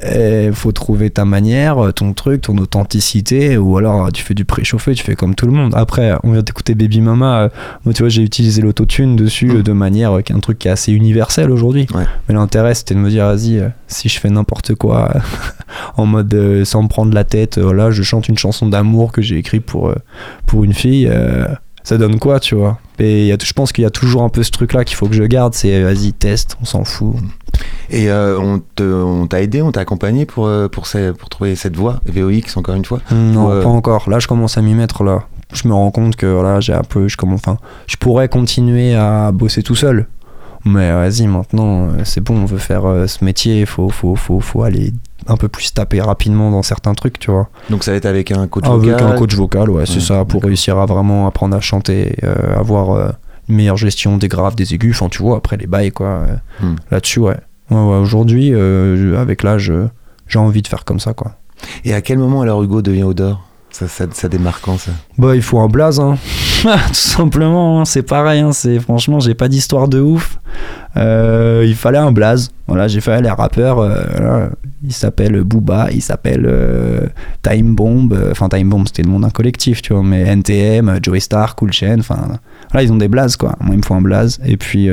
[0.01, 4.93] et faut trouver ta manière, ton truc, ton authenticité, ou alors tu fais du préchauffé,
[4.95, 5.73] tu fais comme tout le monde.
[5.75, 7.41] Après, on vient d'écouter Baby Mama.
[7.43, 7.49] euh,
[7.85, 9.57] moi, tu vois, j'ai utilisé l'autotune dessus Mm.
[9.57, 11.85] euh, de manière euh, qui est un truc qui est assez universel aujourd'hui.
[11.93, 12.05] Ouais.
[12.27, 15.13] Mais l'intérêt, c'était de me dire, vas-y, si je fais n'importe quoi,
[15.97, 19.11] en mode euh, sans me prendre la tête, euh, là, je chante une chanson d'amour
[19.11, 19.95] que j'ai écrite pour euh,
[20.47, 21.07] pour une fille.
[21.09, 21.45] euh,
[21.83, 22.79] ça donne quoi, tu vois?
[22.97, 24.95] Et il y a, je pense qu'il y a toujours un peu ce truc-là qu'il
[24.95, 27.15] faut que je garde, c'est vas-y, teste, on s'en fout.
[27.89, 31.75] Et euh, on t'a aidé, on t'a accompagné pour, euh, pour, ces- pour trouver cette
[31.75, 32.99] voie, VOX encore une fois?
[33.11, 33.61] Non, Ouais.
[33.63, 34.09] pas encore.
[34.09, 35.23] Là, je commence à m'y mettre, là.
[35.53, 37.07] Je me rends compte que, voilà, j'ai un peu...
[37.07, 40.07] Je, commence, enfin, je pourrais continuer à bosser tout seul.
[40.65, 44.15] Mais vas-y, maintenant, euh, c'est bon, on veut faire euh, ce métier, il faut, faut,
[44.15, 44.93] faut, faut aller
[45.27, 47.49] un peu plus taper rapidement dans certains trucs, tu vois.
[47.69, 49.07] Donc ça va être avec un coach Avec vocal?
[49.07, 52.91] un coach vocal, ouais, c'est ça, pour réussir à vraiment apprendre à chanter, euh, avoir
[52.91, 53.09] euh,
[53.49, 56.07] une meilleure gestion des graves, des aigus, enfin, tu vois, après les bails, quoi.
[56.07, 56.75] euh, Hmm.
[56.91, 57.37] Là-dessus, ouais.
[57.73, 59.89] Ouais, ouais, Aujourd'hui, euh, avec l'âge, euh,
[60.27, 61.33] j'ai envie de faire comme ça, quoi.
[61.85, 63.41] Et à quel moment alors Hugo devient Odor?
[63.71, 64.91] Ça, ça, ça démarre quand ça?
[65.17, 66.17] Bah, il faut un blaze, hein.
[66.61, 67.85] Tout simplement, hein.
[67.85, 68.51] c'est pareil, hein.
[68.51, 70.39] c'est franchement, j'ai pas d'histoire de ouf.
[70.95, 72.51] Euh, il fallait un blaze.
[72.67, 73.79] Voilà, j'ai fait les rappeurs.
[73.79, 74.49] euh, voilà.
[74.83, 77.07] Il s'appelle Booba, il s'appelle euh,
[77.41, 78.13] Time Bomb.
[78.29, 80.03] Enfin, Time Bomb, c'était le nom d'un collectif, tu vois.
[80.03, 81.97] Mais NTM, Joey Star, Cool Chain.
[81.99, 82.27] Enfin,
[82.73, 83.55] là, ils ont des blazes, quoi.
[83.59, 84.39] Moi, il me faut un blaze.
[84.45, 84.87] Et puis.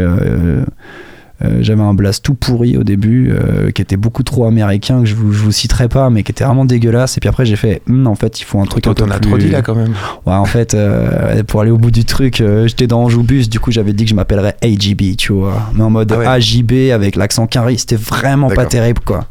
[1.45, 5.07] Euh, j'avais un blaze tout pourri au début, euh, qui était beaucoup trop américain, que
[5.07, 7.17] je vous, je vous citerai pas, mais qui était vraiment dégueulasse.
[7.17, 9.21] Et puis après, j'ai fait, Hum, en fait, il faut un truc un peu plus...
[9.21, 9.95] trop dit là quand même.
[10.27, 13.71] Ouais, en fait, euh, pour aller au bout du truc, j'étais dans Anjoubus, du coup
[13.71, 15.71] j'avais dit que je m'appellerais AGB, tu vois.
[15.75, 16.27] Mais en mode Ah ouais.
[16.27, 19.27] AJB avec l'accent carré, c'était vraiment pas terrible, quoi.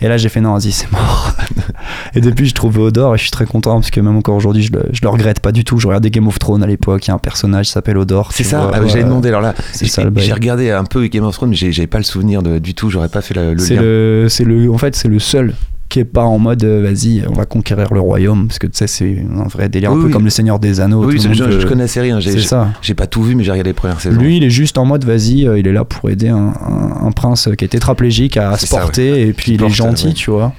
[0.00, 1.32] Et là j'ai fait non, vas-y, c'est mort.
[2.14, 4.62] et depuis, je trouve Odor et je suis très content parce que même encore aujourd'hui,
[4.62, 5.78] je le, je le regrette pas du tout.
[5.78, 8.32] Je regardais Game of Thrones à l'époque, il y a un personnage qui s'appelle Odor.
[8.32, 9.54] C'est ça, ah, j'avais demandé alors là.
[9.80, 12.90] J'ai- regardé un peu Game of Thrones, mais j'avais pas le souvenir de, du tout,
[12.90, 13.80] j'aurais pas fait le, lien.
[13.80, 15.54] le, le, en fait, c'est le seul
[15.88, 18.72] qui est pas en mode euh, vas-y, on va conquérir le royaume parce que tu
[18.76, 20.10] sais, c'est un vrai délire, un peu oui.
[20.12, 21.04] comme le Seigneur des Anneaux.
[21.04, 22.68] Oui, tout je, le je, monde je veut- connaissais rien, j'ai ça.
[22.82, 24.20] j'ai pas tout vu, mais j'ai regardé les premières saisons.
[24.20, 27.06] Lui, il est juste en mode vas-y, euh, il est là pour aider un, un-
[27.06, 30.12] un prince qui est tétraplégique à se ça, porter et puis il est gentil, ouais.
[30.12, 30.52] tu vois.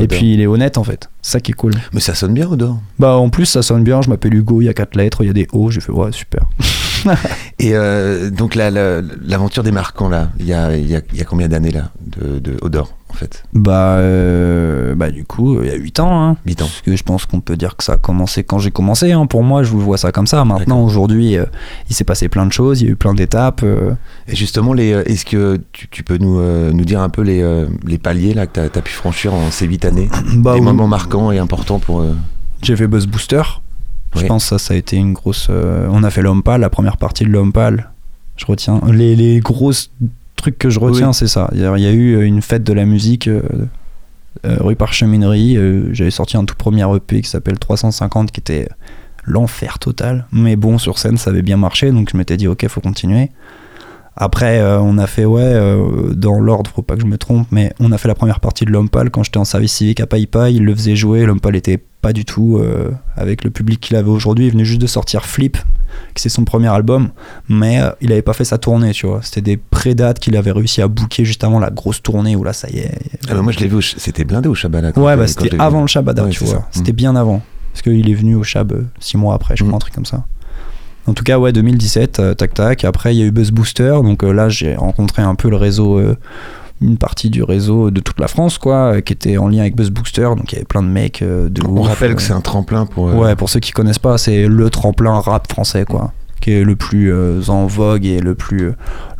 [0.00, 1.10] Et puis il est honnête en fait.
[1.20, 1.72] Ça qui est cool.
[1.92, 2.80] Mais ça sonne bien, Odor.
[2.98, 4.00] Bah en plus, ça sonne bien.
[4.02, 5.70] Je m'appelle Hugo, il y a quatre lettres, il y a des O.
[5.70, 6.42] J'ai fait ouais, super.
[7.58, 11.18] Et euh, donc la- la- l'aventure des marquants là, il y a, y a- il
[11.18, 13.44] y a combien d'années là de, de Odor en fait?
[13.54, 16.22] Bah, euh, bah du coup, il y a 8 ans.
[16.22, 16.36] Hein.
[16.44, 16.66] 8 ans.
[16.66, 19.12] Parce que je pense qu'on peut dire que ça a commencé quand j'ai commencé.
[19.12, 19.26] hein.
[19.26, 20.44] Pour moi, je vous vois ça comme ça.
[20.44, 21.44] Maintenant, aujourd'hui, euh,
[21.88, 23.62] il s'est passé plein de choses, il y a eu plein d'étapes.
[23.62, 23.92] euh.
[24.28, 27.40] Et justement, euh, est-ce que tu, tu peux nous, euh, nous dire un peu les,
[27.42, 30.10] euh, les paliers là, que tu as, pu franchir en ces 8 années?
[30.36, 30.66] Bah, Les oui.
[30.66, 32.00] moments marquants et importants pour.
[32.00, 32.12] euh,
[32.62, 33.42] J'ai fait Buzz Booster.
[34.20, 35.48] Je pense que ça, ça a été une grosse.
[35.50, 37.90] euh, on a fait l'homme pâle, la première partie de l'homme pâle.
[38.36, 38.80] Je retiens.
[38.92, 39.90] Les, les grosses
[40.36, 41.14] trucs que je retiens, Oui.
[41.14, 41.48] c'est ça.
[41.54, 43.42] Il y, a- eu une fête de la musique euh,
[44.44, 45.56] euh, rue Parcheminerie.
[45.56, 48.68] euh, J'avais sorti un tout premier EP qui s'appelle 350 qui était
[49.24, 50.26] l'enfer total.
[50.32, 51.90] Mais bon, sur scène, ça avait bien marché.
[51.90, 53.30] Donc je m'étais dit, ok, faut continuer.
[54.18, 57.46] Après, euh, on a fait, ouais, euh, dans l'ordre, faut pas que je me trompe,
[57.50, 60.00] mais on a fait la première partie de L'Homme Pâle quand j'étais en service civique
[60.00, 60.48] à Paipa.
[60.50, 61.26] Il le faisait jouer.
[61.26, 64.46] L'Homme Pâle était pas du tout euh, avec le public qu'il avait aujourd'hui.
[64.46, 65.56] Il venait juste de sortir Flip,
[66.14, 67.08] qui c'est son premier album,
[67.48, 69.20] mais euh, il avait pas fait sa tournée, tu vois.
[69.22, 72.52] C'était des pré-dates qu'il avait réussi à booker juste avant la grosse tournée où là,
[72.52, 72.92] ça y est.
[73.28, 74.94] ah bah moi, je l'ai vu, c'était blindé au Shabbat.
[74.94, 75.58] quand Ouais, bah c'était vu.
[75.60, 76.54] avant le Shabbat, Ouais, tu vois.
[76.54, 76.68] ça.
[76.70, 76.96] C'était Mm.
[76.96, 77.42] bien avant.
[77.72, 79.76] Parce qu'il est venu au Shab euh, six mois après, je crois, Mm.
[79.76, 80.24] un truc comme ça.
[81.08, 82.84] En tout cas, ouais, 2017, euh, tac tac.
[82.84, 83.98] Après, il y a eu Buzz Booster.
[84.04, 86.16] Donc euh, là, j'ai rencontré un peu le réseau, euh,
[86.80, 89.76] une partie du réseau de toute la France, quoi, euh, qui était en lien avec
[89.76, 90.28] Buzz Booster.
[90.36, 92.32] Donc il y avait plein de mecs euh, de On ouf, rappelle euh, que c'est
[92.34, 93.04] un tremplin pour.
[93.14, 96.12] Ouais, pour ceux qui connaissent pas, c'est le tremplin rap français, quoi.
[96.40, 97.12] Qui est le plus
[97.48, 98.72] en vogue et le plus,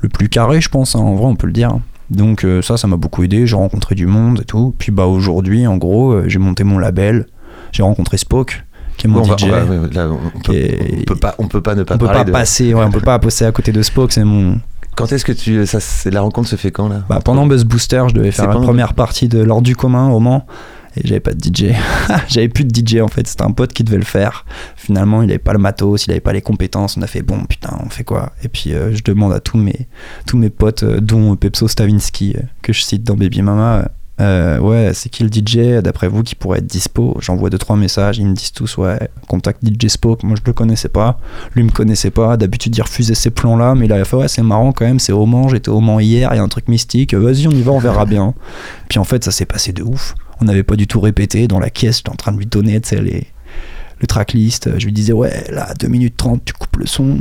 [0.02, 0.94] le plus carré, je pense.
[0.94, 1.78] hein, en vrai, on peut le dire.
[2.10, 3.46] Donc ça, ça m'a beaucoup aidé.
[3.46, 4.74] J'ai rencontré du monde et tout.
[4.78, 7.26] Puis bah aujourd'hui, en gros, j'ai monté mon label.
[7.72, 8.64] J'ai rencontré Spoke,
[8.98, 9.44] qui est mon on va- DJ.
[9.44, 11.94] on va- ouais, là, on peut, Et- on peut pas, on peut pas ne pas
[11.94, 12.30] on peut pas de.
[12.30, 14.12] passer, ouais, on peut pas passer à côté de Spoke.
[14.12, 14.58] C'est mon.
[14.96, 17.02] Quand est-ce que tu, ça, c'est- la rencontre se fait quand là?
[17.08, 20.18] Bah, pendant Buzz Booster, je devais faire la première partie de l'ordre du commun au
[20.20, 20.46] Mans.
[20.98, 21.74] Et j'avais pas de DJ.
[22.28, 23.26] j'avais plus de DJ en fait.
[23.26, 24.46] C'était un pote qui devait le faire.
[24.76, 26.96] Finalement, il avait pas le matos, il avait pas les compétences.
[26.96, 28.32] On a fait bon, putain, on fait quoi?
[28.42, 29.86] Et puis euh, je demande à tous mes,
[30.26, 33.88] tous mes potes, euh, dont Pepso Stavinsky, euh, que je cite dans Baby Mama.
[34.18, 37.16] Euh, ouais, c'est qui le DJ d'après vous qui pourrait être dispo?
[37.20, 38.98] J'envoie deux trois messages, ils me disent tous ouais,
[39.28, 40.22] contact DJ Spoke.
[40.22, 41.18] Moi je le connaissais pas,
[41.54, 42.36] lui me connaissait pas.
[42.36, 44.86] D'habitude il refusait ces plans là, mais là il a fait ouais c'est marrant quand
[44.86, 47.12] même, c'est au Mans, j'étais au Mans hier, il y a un truc mystique.
[47.14, 48.34] Vas-y on y va, on verra bien.
[48.88, 50.14] Puis en fait ça s'est passé de ouf.
[50.40, 52.80] On n'avait pas du tout répété dans la caisse, j'étais en train de lui donner
[52.80, 53.26] tu sais, les,
[54.00, 54.78] le tracklist.
[54.78, 57.18] Je lui disais ouais là 2 minutes 30 tu coupes le son.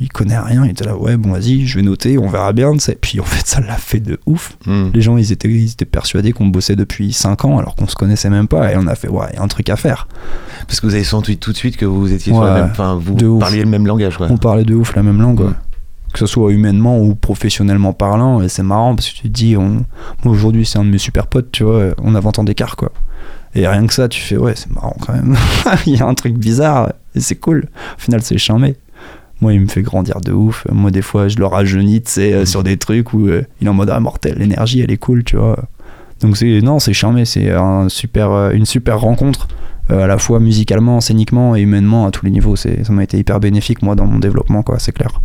[0.00, 2.72] Il connaît rien, il était là ouais bon vas-y je vais noter, on verra bien.
[2.72, 2.98] tu sais.
[3.00, 4.56] Puis en fait ça l'a fait de ouf.
[4.66, 4.88] Hmm.
[4.94, 7.94] Les gens, ils étaient, ils étaient persuadés qu'on bossait depuis 5 ans alors qu'on se
[7.94, 8.72] connaissait même pas.
[8.72, 10.08] Et on a fait, ouais, il y a un truc à faire.
[10.66, 12.70] Parce que vous avez senti tout de suite que vous étiez sur Ouais, la même.
[12.70, 13.40] Enfin, vous ouf.
[13.40, 14.26] parliez le même langage, quoi.
[14.30, 15.40] On parlait de ouf la même langue.
[15.40, 15.46] ouais.
[15.46, 15.52] Ouais.
[16.12, 18.42] Que ce soit humainement ou professionnellement parlant.
[18.42, 19.84] Et c'est marrant parce que tu te dis, on...
[20.24, 22.76] moi aujourd'hui, c'est un de mes super potes, tu vois, on a 20 ans d'écart,
[22.76, 22.92] quoi.
[23.54, 25.36] Et rien que ça, tu fais, ouais, c'est marrant quand même.
[25.86, 27.68] il y a un truc bizarre et c'est cool.
[27.96, 28.76] Au final, c'est charmé.
[29.42, 30.68] Moi, il me fait grandir de ouf.
[30.70, 33.66] Moi, des fois, je le rajeunis, tu sais, euh, sur des trucs où euh, il
[33.66, 35.58] est en mode ah, mortel, l'énergie, elle est cool, tu vois.
[36.20, 39.48] Donc, c'est, non, c'est charmé, c'est un super, euh, une super rencontre,
[39.88, 42.54] à la fois musicalement, scéniquement et humainement, à tous les niveaux.
[42.54, 45.20] C'est, ça m'a été hyper bénéfique, moi, dans mon développement, quoi, c'est clair.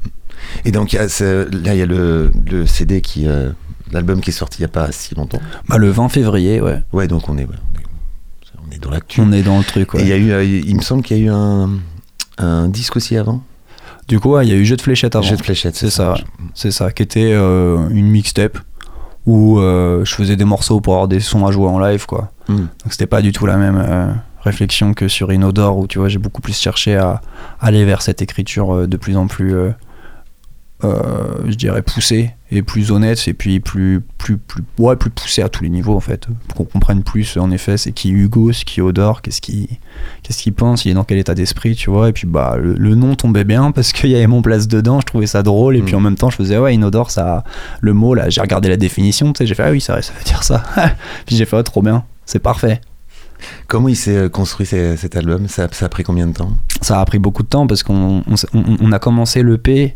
[0.66, 3.28] Et donc, y a là, il y a le, le CD qui.
[3.94, 5.40] L'album qui est sorti il n'y a pas si longtemps.
[5.70, 6.82] Bah, le 20 février, ouais.
[6.92, 9.22] Ouais, donc on est, ouais, on est, on est dans l'actu.
[9.22, 10.02] On est dans le truc, ouais.
[10.02, 11.70] Et il y a eu, il me semble qu'il y a eu un,
[12.40, 13.44] un disque aussi avant.
[14.08, 15.26] Du coup, ouais, il y a eu Jeu de fléchettes avant.
[15.26, 16.16] Jeu de fléchettes, C'est ça,
[16.54, 18.58] c'est ça, qui était euh, une mixtape
[19.26, 22.32] où euh, je faisais des morceaux pour avoir des sons à jouer en live, quoi.
[22.48, 22.56] Mm.
[22.56, 24.08] Donc c'était pas du tout la même euh,
[24.40, 27.20] réflexion que sur Inodore où tu vois j'ai beaucoup plus cherché à
[27.60, 29.54] aller vers cette écriture de plus en plus,
[30.84, 35.42] euh, je dirais poussée et plus honnête et puis plus plus plus ouais plus poussée
[35.42, 36.28] à tous les niveaux en fait.
[36.48, 39.68] Pour qu'on comprenne plus en effet c'est qui Hugo, c'est qui Odor, qu'est-ce qu'il
[40.22, 42.10] qu'est-ce qu'il pense, il est dans quel état d'esprit tu vois.
[42.10, 45.00] Et puis bah le, le nom tombait bien parce qu'il y avait mon place dedans,
[45.02, 45.76] je trouvais ça drôle.
[45.78, 47.44] Et puis en même temps je faisais ouais Inodore ça
[47.82, 50.14] le mot là j'ai regardé la définition tu sais j'ai fait ah oui ça, ça
[50.14, 50.64] veut dire ça.
[51.26, 52.82] Puis j'ai fait oh, trop bien c'est parfait.
[53.68, 55.48] Comment il s'est euh, construit cet album?
[55.48, 56.52] Ça, ça a pris combien de temps?
[56.82, 59.96] Ça a pris beaucoup de temps parce qu'on on, s'est- on- on a commencé l'EP,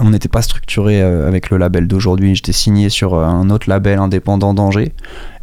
[0.00, 2.34] on n'était pas structuré euh, avec le label d'aujourd'hui.
[2.34, 4.92] J'étais signé sur euh, un autre label indépendant d'Angers.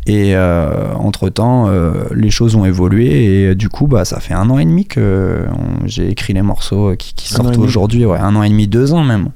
[0.07, 1.69] Et entre temps,
[2.11, 4.85] les choses ont évolué et euh, du coup, bah, ça fait un an et demi
[4.85, 5.45] que euh,
[5.85, 8.05] j'ai écrit les morceaux euh, qui, sortent aujourd'hui.
[8.05, 9.29] Ouais, un an et demi, deux ans même.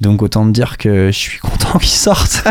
[0.00, 2.44] Donc autant te dire que je suis content qu'ils sortent.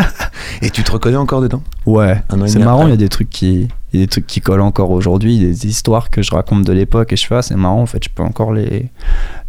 [0.62, 1.62] Et tu te reconnais encore dedans?
[1.86, 4.40] Ouais, c'est marrant, il y a des trucs qui il y a des trucs qui
[4.40, 7.54] collent encore aujourd'hui, des histoires que je raconte de l'époque et je fais ah, c'est
[7.54, 8.90] marrant en fait, je peux encore les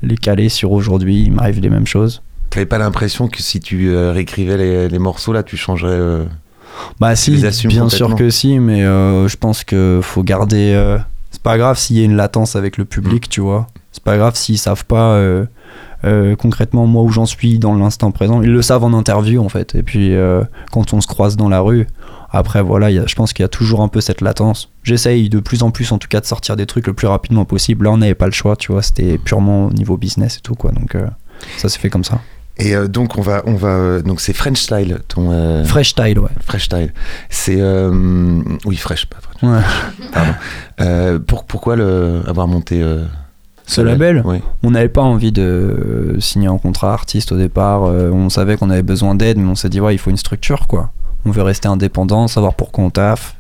[0.04, 2.22] les caler sur aujourd'hui, il m'arrive les mêmes choses.
[2.56, 6.24] T'avais pas l'impression que si tu euh, réécrivais les, les morceaux là, tu changerais euh,
[7.00, 7.32] Bah si,
[7.68, 10.98] bien sûr que si, mais euh, je pense que faut garder
[11.32, 12.88] c'est pas grave s'il y a une latence avec le Mm.
[12.88, 13.68] public, tu vois.
[13.92, 15.20] C'est pas grave s'ils savent pas
[16.38, 18.42] concrètement moi où j'en suis dans l'instant présent.
[18.42, 19.76] Ils le savent en interview en fait.
[19.76, 20.14] Et puis
[20.72, 21.88] quand on se croise dans la rue,
[22.32, 24.70] après voilà, il y a- je pense qu'il y a toujours un peu cette latence.
[24.84, 27.44] J'essaye de plus en plus en tout cas de sortir des trucs le plus rapidement
[27.46, 27.86] possible.
[27.86, 28.82] Là on n'avait pas le choix, tu vois.
[28.82, 30.72] C'était purement au niveau business et tout quoi.
[30.72, 30.96] Donc
[31.58, 32.22] ça s'est fait comme ça.
[32.58, 35.90] Et euh, donc on va, on va, euh, donc c'est French Style, ton euh, Fresh
[35.90, 36.30] style, ouais.
[36.42, 36.94] Fresh Style.
[37.30, 39.44] C'est euh, oui fresh, pas French.
[39.44, 40.08] Ouais.
[40.14, 40.32] Pardon.
[40.80, 42.82] Euh, pour, pourquoi le avoir monté
[43.66, 44.38] Ce label Oui.
[44.64, 47.82] On n'avait pas envie de signer un contrat artiste au départ.
[47.82, 50.68] on savait qu'on avait besoin d'aide, mais on s'est dit, ouais, il faut une structure,
[50.68, 50.92] quoi.
[51.26, 53.36] On veut rester indépendant, savoir pourquoi on taffe.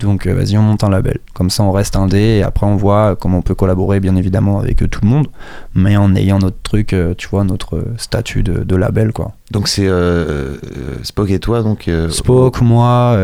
[0.00, 1.18] Donc, euh, vas-y, on monte un label.
[1.34, 4.60] Comme ça, on reste indé et après, on voit comment on peut collaborer, bien évidemment,
[4.60, 5.26] avec euh, tout le monde,
[5.74, 9.32] mais en ayant notre truc, euh, tu vois, notre statut de, de label, quoi.
[9.50, 10.56] Donc c'est euh,
[11.02, 11.90] Spock et toi donc.
[12.10, 13.16] Spock, moi,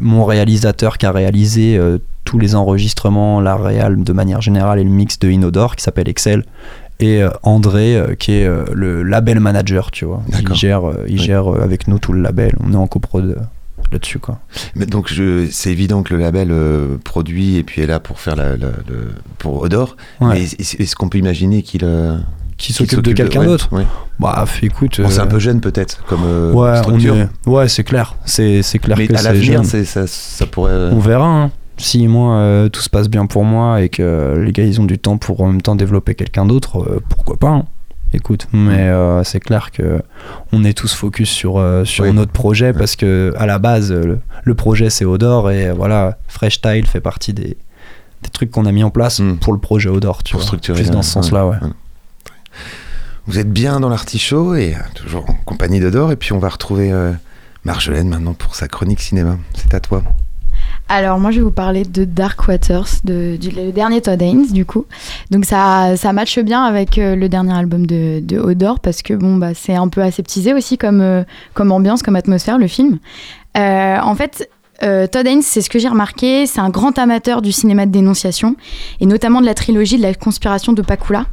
[0.00, 1.78] mon réalisateur qui a réalisé
[2.24, 6.08] tous les enregistrements, la réal de manière générale et le mix de Inodore qui s'appelle
[6.08, 6.44] Excel.
[6.98, 10.22] Et André qui est le label manager, tu vois.
[10.40, 11.18] Il gère, il Oui.
[11.18, 12.54] gère avec nous tout le label.
[12.66, 13.36] On est en coprod
[13.92, 14.38] là-dessus, quoi.
[14.74, 18.20] Mais donc je, c'est évident que le label euh, produit et puis est là pour
[18.20, 19.96] faire la, la- le, pour Odor.
[20.20, 20.34] Ouais.
[20.34, 22.16] Mais est- est-ce qu'on peut imaginer qu'il euh,
[22.56, 23.86] Qui s'occupe de quelqu'un d'autre ouais.
[24.18, 25.00] Bah, écoute.
[25.00, 27.16] Bon, c'est un euh, peu jeune peut-être comme euh, ouais, structure.
[27.16, 28.16] est- ouais, c'est clair.
[28.26, 30.72] C'est c'est clair Mais que à c'est l'avenir, c'est- ça, ça pourrait.
[30.72, 31.26] euh, On verra.
[31.26, 31.50] hein.
[31.78, 34.98] Si moi tout se passe bien pour moi et que les gars ils ont du
[34.98, 37.64] temps pour en même temps développer quelqu'un d'autre, pourquoi pas hein.
[38.12, 40.02] Écoute, mais euh, c'est clair que
[40.52, 42.12] on est tous focus sur euh, sur Oui.
[42.12, 46.18] notre projet parce que à la base le, le projet c'est Odor et euh, voilà
[46.26, 47.56] Fresh Tile fait partie des,
[48.22, 49.36] des trucs qu'on a mis en place Mm.
[49.38, 50.46] pour le projet Odor, tu Pour vois.
[50.46, 51.56] structurer, Plus dans ce sens-là, ouais.
[53.26, 56.10] Vous êtes bien dans l'artichaut et toujours en compagnie d'Odor.
[56.10, 57.12] Et puis on va retrouver euh,
[57.64, 59.36] Marjolaine maintenant pour sa chronique cinéma.
[59.54, 60.02] C'est à toi.
[60.92, 64.64] Alors moi je vais vous parler de Dark Waters, de, le dernier Todd Haynes du
[64.64, 64.86] coup.
[65.30, 69.14] Donc ça, ça matche bien avec euh, le dernier album de, de Odor parce que
[69.14, 71.22] bon bah c'est un peu aseptisé aussi comme, euh,
[71.54, 72.98] comme ambiance, comme atmosphère le film.
[73.56, 74.50] Euh, en fait
[74.80, 78.56] Todd Haynes, c'est ce que j'ai remarqué, c'est un grand amateur du cinéma de dénonciation
[78.98, 81.26] et notamment de la trilogie de la conspiration de Pakula.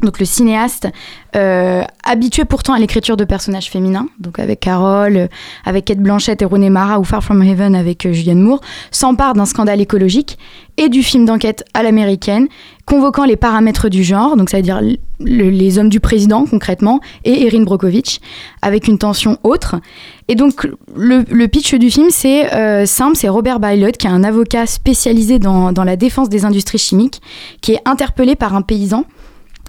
[0.00, 0.86] Donc le cinéaste,
[1.34, 5.26] euh, habitué pourtant à l'écriture de personnages féminins, donc avec Carole, euh,
[5.64, 8.60] avec Kate Blanchett et Rooney Mara ou Far From Heaven avec euh, Julianne Moore,
[8.92, 10.38] s'empare d'un scandale écologique
[10.76, 12.46] et du film d'enquête à l'américaine,
[12.86, 16.44] convoquant les paramètres du genre, donc ça veut dire l- le- les hommes du président
[16.46, 18.20] concrètement, et Erin Brockovich,
[18.62, 19.80] avec une tension autre.
[20.28, 24.66] Et donc le, pitch du film, c'est simple, c'est Robert Bylot, qui est un avocat
[24.66, 27.20] spécialisé dans la défense des industries chimiques,
[27.62, 29.04] qui est interpellé par un paysan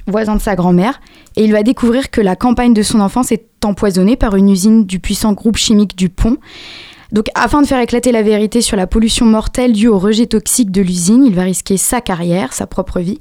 [0.08, 1.02] voisin de sa grand-mère,
[1.36, 4.86] et il va découvrir que la campagne de son enfance est empoisonnée par une usine
[4.86, 6.38] du puissant groupe chimique du Pont.
[7.12, 10.72] Donc afin de faire éclater la vérité sur la pollution mortelle due au rejet toxique
[10.72, 13.20] de l'usine, il va risquer sa carrière, sa propre vie.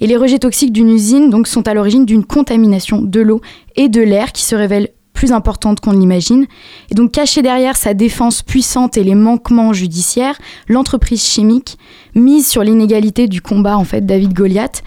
[0.00, 3.40] Et les rejets toxiques d'une usine donc, sont à l'origine d'une contamination de l'eau
[3.76, 6.46] et de l'air qui se révèle plus importante qu'on ne l'imagine.
[6.90, 10.36] Et donc caché derrière sa défense puissante et les manquements judiciaires,
[10.68, 11.78] l'entreprise chimique
[12.14, 14.82] mise sur l'inégalité du combat en fait David Goliath,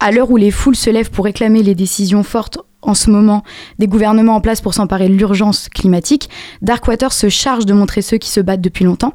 [0.00, 3.42] à l'heure où les foules se lèvent pour réclamer les décisions fortes en ce moment
[3.78, 6.28] des gouvernements en place pour s'emparer de l'urgence climatique,
[6.62, 9.14] Darkwater se charge de montrer ceux qui se battent depuis longtemps.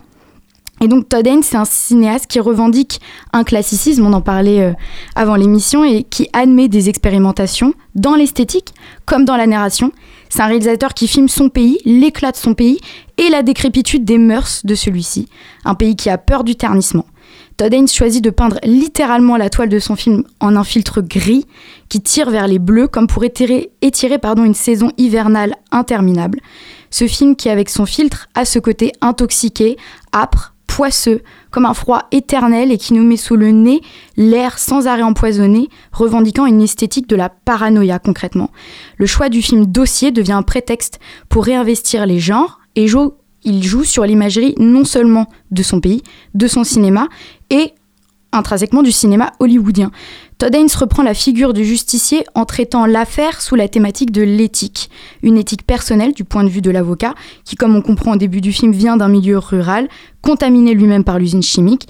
[0.81, 3.01] Et donc Todd Haynes, c'est un cinéaste qui revendique
[3.33, 4.73] un classicisme, on en parlait euh,
[5.13, 8.73] avant l'émission, et qui admet des expérimentations dans l'esthétique
[9.05, 9.91] comme dans la narration.
[10.29, 12.79] C'est un réalisateur qui filme son pays, l'éclat de son pays
[13.17, 15.27] et la décrépitude des mœurs de celui-ci.
[15.65, 17.05] Un pays qui a peur du ternissement.
[17.60, 21.45] Todd Haynes choisit de peindre littéralement la toile de son film en un filtre gris
[21.89, 26.39] qui tire vers les bleus comme pour étirer, étirer une saison hivernale interminable.
[26.89, 29.76] Ce film qui, avec son filtre, a ce côté intoxiqué,
[30.13, 33.82] âpre, poisseux, comme un froid éternel et qui nous met sous le nez
[34.15, 38.52] l'air sans arrêt empoisonné, revendiquant une esthétique de la paranoïa concrètement.
[38.95, 43.63] Le choix du film dossier devient un prétexte pour réinvestir les genres et joue il
[43.63, 47.08] joue sur l'imagerie non seulement de son pays, de son cinéma,
[47.49, 47.73] et
[48.32, 49.91] intrinsèquement du cinéma hollywoodien.
[50.38, 54.89] Todd Haynes reprend la figure du justicier en traitant l'affaire sous la thématique de l'éthique,
[55.23, 58.41] une éthique personnelle du point de vue de l'avocat, qui, comme on comprend au début
[58.41, 59.89] du film, vient d'un milieu rural,
[60.21, 61.88] contaminé lui-même par l'usine chimique,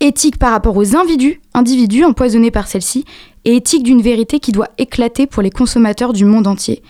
[0.00, 3.04] éthique par rapport aux individus, individus empoisonnés par celle-ci,
[3.44, 6.82] et éthique d'une vérité qui doit éclater pour les consommateurs du monde entier.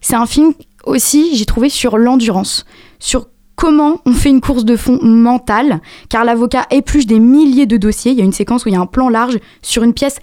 [0.00, 2.64] C'est un film aussi, j'ai trouvé, sur l'endurance,
[2.98, 3.26] sur
[3.58, 8.12] comment on fait une course de fond mentale, car l'avocat épluche des milliers de dossiers.
[8.12, 10.18] Il y a une séquence où il y a un plan large sur une pièce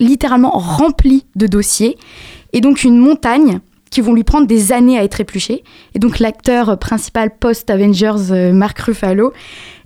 [0.00, 1.96] littéralement remplie de dossiers,
[2.52, 5.62] et donc une montagne qui vont lui prendre des années à être épluchées.
[5.94, 9.32] Et donc l'acteur principal post-Avengers, euh, Mark Ruffalo,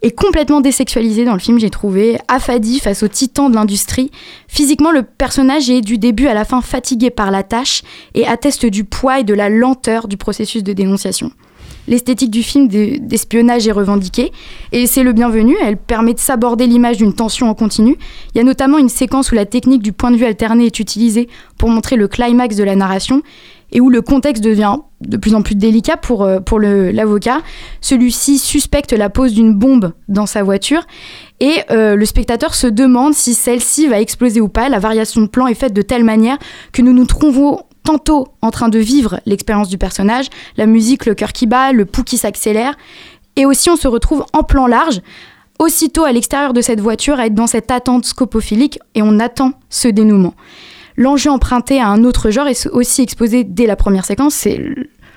[0.02, 4.10] est complètement désexualisé dans le film, j'ai trouvé, affadi face aux titans de l'industrie.
[4.48, 7.82] Physiquement, le personnage est du début à la fin fatigué par la tâche
[8.14, 11.30] et atteste du poids et de la lenteur du processus de dénonciation.
[11.86, 14.32] L'esthétique du film d'espionnage est revendiquée
[14.72, 15.56] et c'est le bienvenu.
[15.62, 17.96] Elle permet de s'aborder l'image d'une tension en continu.
[18.34, 20.80] Il y a notamment une séquence où la technique du point de vue alterné est
[20.80, 23.22] utilisée pour montrer le climax de la narration
[23.72, 27.42] et où le contexte devient de plus en plus délicat pour, euh, pour l'avocat.
[27.80, 30.86] Celui-ci suspecte la pose d'une bombe dans sa voiture
[31.40, 34.68] et euh, le spectateur se demande si celle-ci va exploser ou pas.
[34.68, 36.38] La variation de plan est faite de telle manière
[36.72, 41.14] que nous nous trouvons tantôt en train de vivre l'expérience du personnage, la musique, le
[41.14, 42.74] cœur qui bat, le pouls qui s'accélère,
[43.36, 45.00] et aussi on se retrouve en plan large,
[45.58, 49.52] aussitôt à l'extérieur de cette voiture, à être dans cette attente scopophilique, et on attend
[49.70, 50.34] ce dénouement.
[50.96, 54.60] L'enjeu emprunté à un autre genre est aussi exposé dès la première séquence, c'est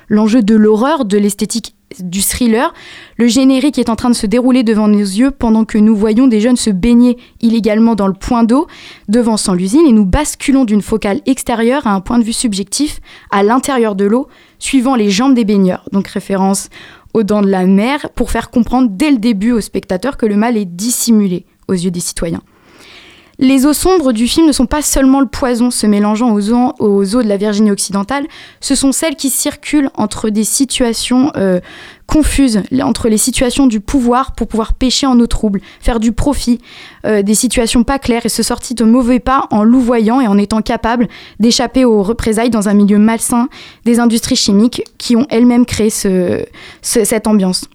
[0.07, 2.73] l'enjeu de l'horreur, de l'esthétique du thriller.
[3.17, 6.27] Le générique est en train de se dérouler devant nos yeux pendant que nous voyons
[6.27, 8.67] des jeunes se baigner illégalement dans le point d'eau
[9.07, 12.99] devant sans l'usine et nous basculons d'une focale extérieure à un point de vue subjectif
[13.31, 14.27] à l'intérieur de l'eau,
[14.59, 15.87] suivant les jambes des baigneurs.
[15.91, 16.69] Donc référence
[17.13, 20.35] aux dents de la mer pour faire comprendre dès le début aux spectateurs que le
[20.35, 22.41] mal est dissimulé aux yeux des citoyens.
[23.39, 26.73] Les eaux sombres du film ne sont pas seulement le poison se mélangeant aux eaux,
[26.79, 28.25] aux eaux de la Virginie occidentale,
[28.61, 31.59] ce sont celles qui circulent entre des situations euh,
[32.07, 36.59] confuses, entre les situations du pouvoir pour pouvoir pêcher en eau trouble, faire du profit,
[37.05, 40.39] euh, des situations pas claires et se sortir de mauvais pas en louvoyant et en
[40.39, 41.07] étant capable
[41.39, 43.49] d'échapper aux représailles dans un milieu malsain
[43.85, 46.43] des industries chimiques qui ont elles-mêmes créé ce,
[46.81, 47.65] cette ambiance.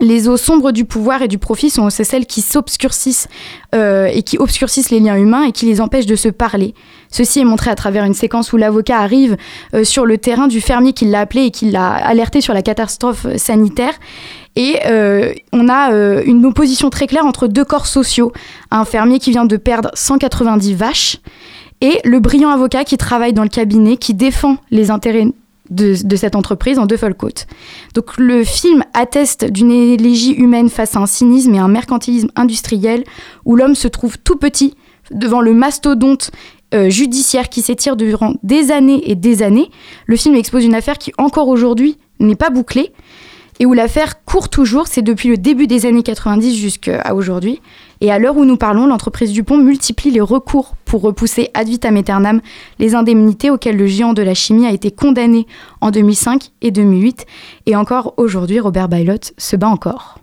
[0.00, 3.28] Les eaux sombres du pouvoir et du profit sont aussi celles qui s'obscurcissent
[3.74, 6.74] euh, et qui obscurcissent les liens humains et qui les empêchent de se parler.
[7.10, 9.36] Ceci est montré à travers une séquence où l'avocat arrive
[9.74, 12.62] euh, sur le terrain du fermier qui l'a appelé et qui l'a alerté sur la
[12.62, 13.92] catastrophe sanitaire.
[14.56, 15.92] Et euh, on a
[16.24, 18.32] une opposition très claire entre deux corps sociaux.
[18.70, 21.18] Un fermier qui vient de perdre 190 vaches
[21.80, 25.26] et le brillant avocat qui travaille dans le cabinet, qui défend les intérêts
[25.72, 27.46] de, cette entreprise en deux côtes.
[27.94, 33.04] Donc le film atteste d'une élégie humaine face à un cynisme et un mercantilisme industriel
[33.44, 34.74] où l'homme se trouve tout petit
[35.10, 36.30] devant le mastodonte
[36.74, 39.70] euh, judiciaire qui s'étire durant des années et des années.
[40.06, 42.92] Le film expose une affaire qui encore aujourd'hui n'est pas bouclée
[43.60, 47.60] et où l'affaire court toujours, c'est depuis le début des années 90 jusqu'à aujourd'hui.
[48.02, 51.96] Et à l'heure où nous parlons, l'entreprise Dupont multiplie les recours pour repousser ad vitam
[51.96, 52.40] aeternam
[52.80, 55.46] les indemnités auxquelles le géant de la chimie a été condamné
[55.80, 57.26] en 2005 et 2008.
[57.66, 60.21] Et encore aujourd'hui, Robert Bailot se bat encore.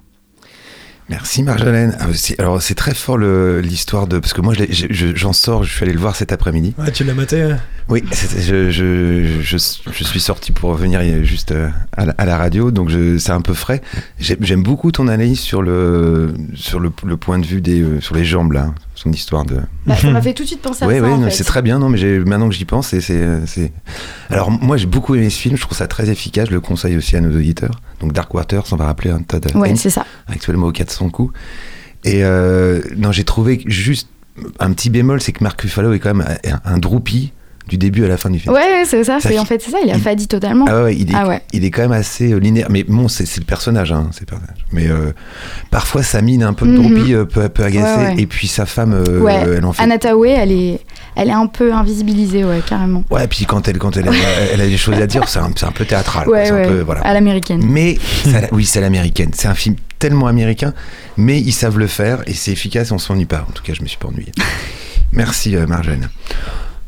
[1.09, 1.95] Merci Marjolaine.
[1.99, 4.53] Ah, c'est- alors c'est très fort le- l'histoire de parce que moi
[5.15, 6.73] j'en sors, je suis allé le voir cet après-midi.
[6.77, 7.55] Ouais, tu l'as maté
[7.87, 9.57] Oui, c'était- je, je, je,
[9.91, 13.31] je suis sorti pour venir juste euh, à la, à la radio, donc je- c'est
[13.31, 13.81] un peu frais.
[14.19, 17.99] J'ai- J'aime beaucoup ton analyse sur le sur le, le point de vue des euh,
[18.01, 19.57] sur les jambes là, son histoire de.
[19.85, 21.03] Bah, ça m'a fait tout de suite penser à Oui, ça.
[21.03, 21.79] oui, c'est très bien.
[21.79, 23.71] Non, mais maintenant que j'y pense, c'est,
[24.29, 25.55] Alors, moi, j'ai beaucoup aimé ce film.
[25.55, 26.49] Je trouve ça très efficace.
[26.49, 27.79] Je le conseille aussi à nos auditeurs.
[28.01, 29.55] Donc, Dark Waters, on va rappeler un tas de.
[29.57, 30.05] Ouais, c'est ça.
[30.27, 31.33] actuellement au 400 coups.
[32.03, 34.09] Et euh, non, j'ai trouvé juste
[34.59, 36.77] un petit bémol, c'est que Mark Ruffalo est quand même un, un
[37.69, 38.53] du début à la fin du film.
[38.53, 39.19] Ouais, c'est ça.
[39.21, 39.77] C'est en fait c'est ça.
[39.85, 40.65] Il a fadi totalement.
[40.67, 41.41] Ah ouais, il est, Ah ouais.
[41.53, 42.67] il est quand même assez euh, linéaire.
[42.69, 44.57] Mais bon, c'est, le personnage, hein, c'est le personnage.
[44.71, 45.13] Mais euh,
[45.71, 47.99] parfois, sa mine un peu de droupie euh, peut, peut agacer.
[48.01, 48.21] Ouais, ouais.
[48.21, 49.33] Et puis sa femme, euh, ouais.
[49.57, 49.83] elle en fait.
[49.83, 50.79] Anna Tawai, elle est,
[51.15, 53.03] elle est un peu invisibilisée, ouais, carrément.
[53.09, 54.11] Ouais, puis quand elle, quand elle, a,
[54.53, 56.27] elle a des choses à dire, c'est un, c'est un peu théâtral.
[56.27, 56.67] Ouais, un ouais.
[56.67, 57.01] peu- voilà.
[57.01, 57.61] À l'américaine.
[57.67, 57.97] Mais
[58.51, 59.31] oui, c'est à l'américaine.
[59.33, 60.73] C'est un film tellement américain,
[61.17, 62.89] mais ils savent le faire et c'est efficace.
[62.89, 63.45] et On s'ennuie pas.
[63.47, 64.31] En tout cas, je me suis pas ennuyé.
[65.11, 66.09] Merci euh, Marjolaine.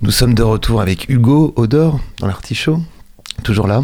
[0.02, 2.80] Nous sommes de retour avec Hugo Odor dans l'artichaut.
[3.44, 3.84] Toujours là.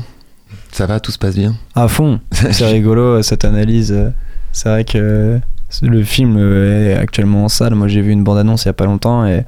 [0.72, 1.56] Ça va, tout se passe bien?
[1.76, 2.20] À fond.
[2.32, 3.92] C'est rigolo euh, cette analyse.
[3.92, 4.10] euh,
[4.52, 5.40] C'est vrai que euh,
[5.84, 7.76] le film est actuellement en salle.
[7.76, 9.46] Moi j'ai vu une bande-annonce il y a pas longtemps et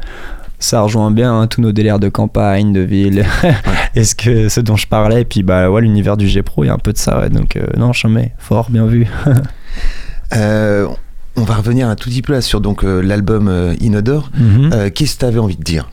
[0.60, 3.26] ça rejoint bien hein, tous nos délires de campagne, de ville.
[3.96, 5.22] et ce, que, ce dont je parlais.
[5.22, 7.20] Et puis bah ouais, l'univers du G-Pro, il y a un peu de ça.
[7.20, 7.30] ouais.
[7.30, 8.34] Donc euh, non, jamais.
[8.38, 9.08] Fort, bien vu.
[10.36, 10.88] Euh,
[11.36, 14.30] on va revenir un tout petit peu là sur donc euh, l'album Inodore.
[14.38, 14.70] Mhm.
[14.72, 15.90] Euh, Qu'est-ce que tu avais envie de dire?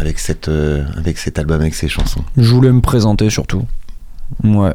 [0.00, 3.64] Avec euh, avec cet album, avec ces chansons Je voulais me présenter surtout.
[4.42, 4.72] Ouais.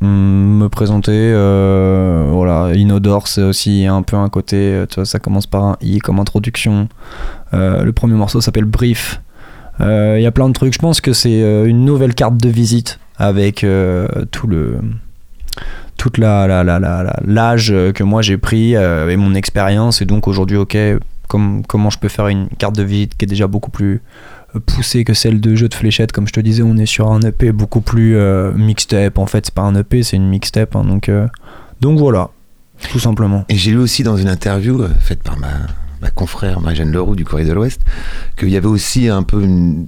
[0.00, 2.72] Hum, me présenter, euh, voilà.
[2.74, 6.88] Inodore, c'est aussi un peu un côté, euh, ça commence par un I comme introduction.
[7.52, 9.20] Le premier morceau s'appelle Brief.
[9.80, 10.74] Il y a plein de trucs.
[10.74, 13.64] Je pense que c'est une nouvelle carte de visite avec
[14.30, 14.78] tout le
[15.96, 16.62] toute la
[17.24, 20.76] l'âge que moi j'ai pris et mon expérience et donc aujourd'hui ok
[21.28, 24.00] comme, comment je peux faire une carte de visite qui est déjà beaucoup plus
[24.66, 27.20] poussée que celle de jeu de fléchettes comme je te disais on est sur un
[27.20, 29.18] EP beaucoup plus euh, mixtape.
[29.18, 31.26] En fait c'est pas un EP c'est une mixtape hein, donc euh,
[31.80, 32.30] donc voilà
[32.90, 33.44] tout simplement.
[33.48, 35.48] Et j'ai lu aussi dans une interview euh, faite par ma,
[36.00, 37.80] ma confrère Marie-Jeanne Leroux du Courrier de l'Ouest
[38.36, 39.86] qu'il y avait aussi un peu une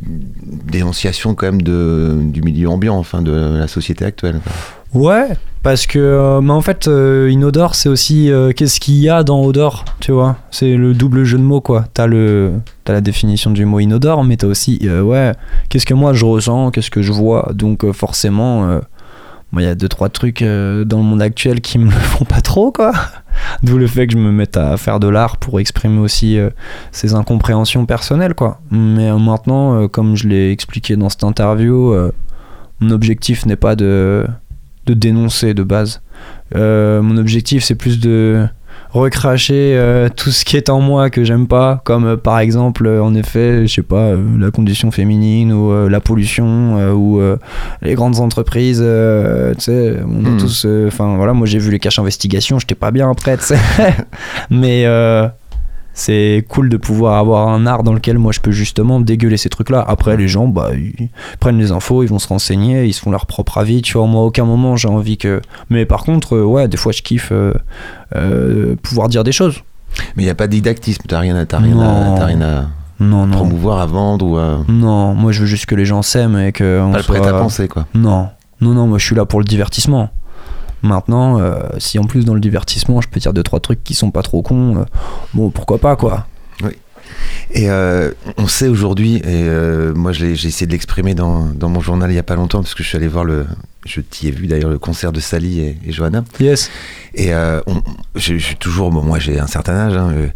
[0.66, 4.40] dénonciation quand même de, du milieu ambiant, enfin de la société actuelle.
[4.92, 5.28] Ouais,
[5.62, 9.42] parce que, euh, en fait, euh, Inodore, c'est aussi euh, qu'est-ce qu'il y a dans
[9.42, 10.36] Odor, tu vois?
[10.50, 11.84] C'est le double jeu de mots, quoi.
[11.92, 12.52] T'as le,
[12.84, 15.32] t'as la définition du mot Inodore, mais t'as aussi, ouais,
[15.68, 17.50] qu'est-ce que moi je ressens, qu'est-ce que je vois?
[17.54, 18.80] Donc forcément,
[19.54, 22.40] il y a deux trois trucs dans le monde actuel qui me le font pas
[22.40, 22.92] trop, quoi.
[23.62, 26.38] D'où le fait que je me mette à faire de l'art pour exprimer aussi
[26.90, 28.60] ces incompréhensions personnelles, quoi.
[28.70, 31.94] Mais maintenant, comme je l'ai expliqué dans cette interview,
[32.80, 34.26] mon objectif n'est pas de
[34.86, 36.02] de dénoncer de base.
[36.56, 38.46] Euh, mon objectif, c'est plus de
[38.92, 42.88] recracher euh, tout ce qui est en moi que j'aime pas, comme euh, par exemple,
[42.88, 47.20] en effet, je sais pas, la condition féminine ou la pollution ou
[47.82, 48.78] les grandes entreprises.
[48.78, 50.36] tu sais, on a Hmm.
[50.38, 50.66] tous.
[50.88, 53.58] Enfin voilà, moi j'ai vu les caches investigations, j'étais pas bien après, tu sais.
[54.50, 54.84] Mais
[56.00, 59.50] c'est cool de pouvoir avoir un art dans lequel moi je peux justement dégueuler ces
[59.50, 59.84] trucs-là.
[59.86, 63.10] Après, les gens, bah, ils prennent les infos, ils vont se renseigner, ils se font
[63.10, 63.82] leur propre avis.
[63.82, 65.42] Tu vois, moi, à aucun moment j'ai envie que.
[65.68, 67.52] Mais par contre, euh, ouais, des fois je kiffe euh,
[68.16, 69.62] euh, pouvoir dire des choses.
[70.16, 72.14] Mais il n'y a pas de didactisme, t'as rien, à- t'as rien, Non.
[72.14, 72.64] à, t'as rien à
[73.00, 73.36] Non, non.
[73.36, 74.60] promouvoir, à vendre ou à.
[74.68, 76.80] Non, moi je veux juste que les gens s'aiment et que.
[76.80, 77.86] on le soit- prêt à penser, quoi.
[77.94, 78.28] Non,
[78.60, 80.10] non, non, moi je suis là pour le divertissement.
[80.82, 83.94] Maintenant, euh, si en plus dans le divertissement je peux dire deux trois trucs qui
[83.94, 84.84] sont pas trop cons, euh,
[85.34, 86.26] bon pourquoi pas quoi.
[87.52, 89.48] Et euh, on sait aujourd'hui, et
[89.94, 92.74] moi j'ai essayé de l'exprimer dans, dans mon journal il y a pas longtemps, parce
[92.74, 93.46] que je suis allé voir le.
[93.86, 96.22] Je t'y ai vu d'ailleurs le concert de Sally et, et Johanna.
[96.38, 96.70] Yes.
[97.14, 97.82] Et euh, on-
[98.14, 100.26] je, je suis toujours, bon, moi j'ai un certain âge, hein, euh,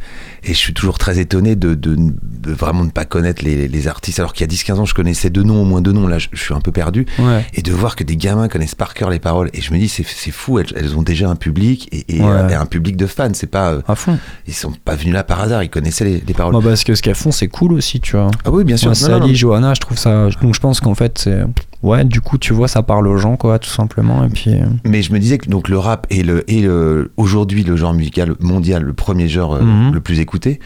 [0.45, 3.87] et je suis toujours très étonné de, de, de vraiment ne pas connaître les, les
[3.89, 4.19] artistes.
[4.19, 6.19] Alors qu'il y a 10-15 ans, je connaissais deux noms, au moins deux noms, là
[6.19, 7.05] je, je suis un peu perdu.
[7.19, 7.45] Ouais.
[7.53, 9.89] Et de voir que des gamins connaissent par cœur les paroles, et je me dis,
[9.91, 12.31] c'est fou, elles, elles ont déjà un public, et, et, Ouais.
[12.31, 13.29] euh, et un public de fans.
[13.35, 14.19] C'est pas, À fond.
[14.47, 16.53] ils sont pas venus là par hasard, ils connaissaient les, les paroles.
[16.55, 18.31] Moi parce que ce qu'elles font c'est cool aussi, tu vois.
[18.45, 18.91] ah oui, bien sûr.
[18.91, 19.37] Moi, Non, non, Sally, non.
[19.37, 20.29] Johanna, je trouve ça.
[20.41, 21.43] Donc je pense qu'en fait c'est.
[21.85, 24.25] Ouais, du coup tu vois ça parle aux gens quoi, tout simplement.
[24.25, 24.51] Et puis.
[24.55, 27.77] euh, Mais je me disais que donc le rap est le est le- aujourd'hui le
[27.77, 29.93] genre musical mondial, le premier genre euh, Mhm.
[29.93, 30.61] le plus écouté.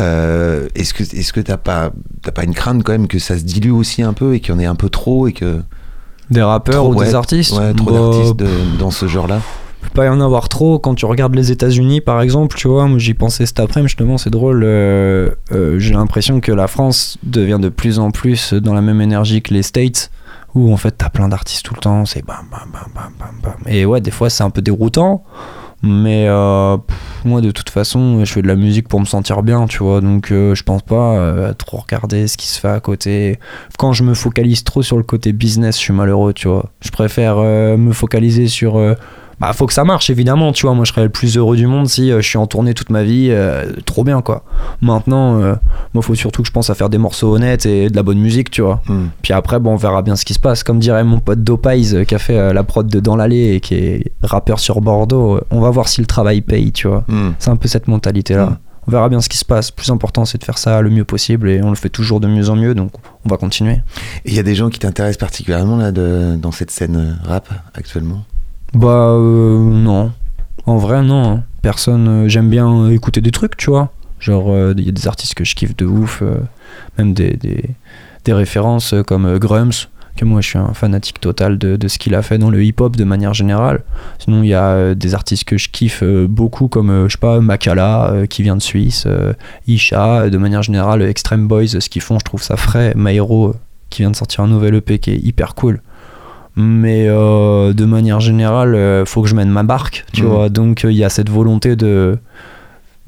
[0.00, 1.90] Euh, est-ce que est-ce que t'as pas
[2.34, 4.56] pas une crainte quand même que ça se dilue aussi un peu et qu'il y
[4.56, 5.60] en ait un peu trop et que
[6.30, 7.06] Des rappeurs Trop, ou ouais.
[7.06, 9.40] des artistes ouais trop Bah, d'artistes de- dans ce genre-là.
[9.82, 12.88] peut pas y en avoir trop quand tu regardes les États-Unis par exemple tu vois
[12.98, 17.58] j'y pensais cet après-midi justement c'est drôle euh, euh, j'ai l'impression que la France devient
[17.60, 20.10] de plus en plus dans la même énergie que les States
[20.54, 23.40] où en fait t'as plein d'artistes tout le temps c'est bam bam bam bam bam
[23.42, 25.24] bam et ouais des fois c'est un peu déroutant
[25.82, 26.76] Mais euh,
[27.24, 30.00] moi, de toute façon, je fais de la musique pour me sentir bien, tu vois.
[30.02, 33.38] Donc, euh, je pense pas euh, trop regarder ce qui se fait à côté.
[33.78, 36.66] Quand je me focalise trop sur le côté business, je suis malheureux, tu vois.
[36.82, 38.78] Je préfère me focaliser sur.
[39.40, 40.74] Bah, faut que ça marche, évidemment, tu vois.
[40.74, 42.90] Moi, je serais le plus heureux du monde si euh, je suis en tournée toute
[42.90, 43.28] ma vie.
[43.30, 44.44] euh, trop bien, quoi.
[44.82, 45.54] Maintenant, euh,
[45.94, 48.18] moi, faut surtout que je pense à faire des morceaux honnêtes et de la bonne
[48.18, 48.82] musique, tu vois.
[48.86, 49.06] Hmm.
[49.22, 50.62] Puis après, bon, on verra bien ce qui se passe.
[50.62, 53.60] Comme dirait mon pote Dopies euh, qui a fait la prod de Dans l'allée et
[53.60, 57.04] qui est rappeur sur Bordeaux, on va voir si le travail paye, tu vois.
[57.08, 57.30] Hmm.
[57.38, 58.46] C'est un peu cette mentalité-là.
[58.46, 58.58] Mm.
[58.88, 59.70] On verra bien ce qui se passe.
[59.70, 62.20] Le plus important, c'est de faire ça le mieux possible et on le fait toujours
[62.20, 62.92] de mieux en mieux, donc
[63.24, 63.80] on va continuer.
[64.24, 67.48] Et il y a des gens qui t'intéressent particulièrement là, de, dans cette scène rap
[67.74, 68.24] actuellement?
[68.74, 70.12] Bah, euh, non.
[70.66, 71.24] En vrai, non.
[71.30, 71.42] hein.
[71.62, 72.08] Personne.
[72.08, 73.90] euh, J'aime bien euh, écouter des trucs, tu vois.
[74.18, 76.22] Genre, il y a des artistes que je kiffe de ouf,
[76.98, 77.64] même des, des,
[78.26, 79.70] des références comme Grums,
[80.14, 82.62] que moi je suis un fanatique total de, de ce qu'il a fait dans le
[82.62, 83.82] hip-hop de manière générale.
[84.18, 88.26] Sinon, il y a des artistes que je kiffe beaucoup, comme, je sais pas, Makala,
[88.28, 89.06] qui vient de Suisse,
[89.66, 92.92] Isha, de manière générale, Extreme Boys, ce qu'ils font, je trouve ça frais.
[92.94, 93.54] Mairo, euh,
[93.88, 95.80] qui vient de sortir un nouvel EP qui est hyper cool.
[96.62, 100.28] Mais euh, de manière générale, euh, faut que je mène ma barque, tu Mhm.
[100.28, 100.48] vois.
[100.48, 102.18] Donc euh, il y a cette volonté de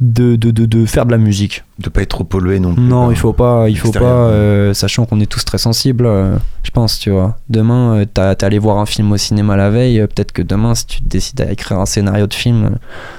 [0.00, 1.62] de, de, de, de faire de la musique.
[1.78, 2.82] De pas être trop pollué non plus.
[2.82, 6.08] Non, il faut pas, il faut pas, euh, sachant qu'on est tous très sensibles,
[6.64, 7.36] je pense, tu vois.
[7.48, 10.86] Demain, t'as- t'es allé voir un film au cinéma la veille, peut-être que demain, si
[10.86, 12.78] tu décides à écrire un scénario de film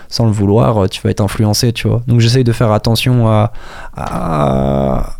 [0.09, 2.01] sans le vouloir, tu vas être influencé, tu vois.
[2.07, 3.53] Donc j'essaye de faire attention à,
[3.95, 5.13] à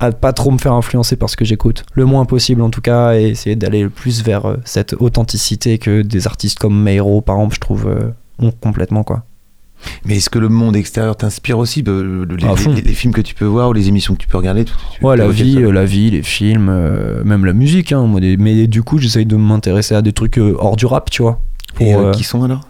[0.00, 2.80] à pas trop me faire influencer par ce que j'écoute, le moins possible en tout
[2.80, 7.20] cas, et essayer d'aller le plus vers euh, cette authenticité que des artistes comme Meiro,
[7.20, 9.24] par exemple, je trouve, euh, ont complètement, quoi.
[10.04, 13.20] Mais est-ce que le monde extérieur t'inspire aussi euh, le- les, les- les films que
[13.22, 15.54] tu peux voir ou les émissions que tu peux regarder tu- tu- Ouais, la vie,
[15.54, 15.60] ça.
[15.60, 17.92] euh, la vie, les films, euh, même la musique.
[17.92, 20.84] Hein, moi, des- mais du coup, j'essaye de m'intéresser à des trucs euh, hors du
[20.86, 21.40] rap, tu vois.
[21.74, 22.60] Pour, euh, qui sont alors?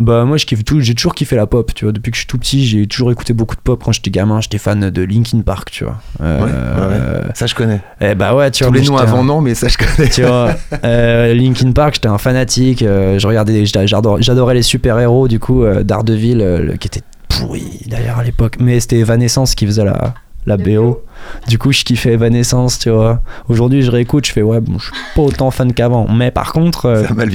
[0.00, 0.80] Bah moi, je kiffe tout.
[0.80, 1.92] J'ai toujours kiffé la pop, tu vois.
[1.92, 3.80] Depuis que je suis tout petit, j'ai toujours écouté beaucoup de pop.
[3.84, 5.96] Quand j'étais gamin, j'étais fan de Linkin Park, tu vois.
[6.20, 6.46] Euh, Ouais,
[7.26, 7.32] ouais.
[7.34, 7.80] Ça je connais.
[8.00, 8.78] eh bah ouais, tu Tous vois.
[8.78, 10.08] les noms avant non, mais ça je connais.
[10.08, 10.50] tu vois,
[10.84, 12.82] euh, Linkin Park, j'étais un fanatique.
[12.82, 18.24] euh, je regardais, j'adorais les super héros du coup Daredevil, qui était pourri d'ailleurs à
[18.24, 18.56] l'époque.
[18.60, 20.14] Mais c'était Evanescence qui faisait la
[20.46, 21.02] la BO.
[21.48, 23.22] Du coup, je kiffais Evanescence, tu vois.
[23.48, 26.06] Aujourd'hui, je réécoute, je fais ouais, bon, je suis pas autant fan qu'avant.
[26.12, 27.30] Mais par contre, euh, mal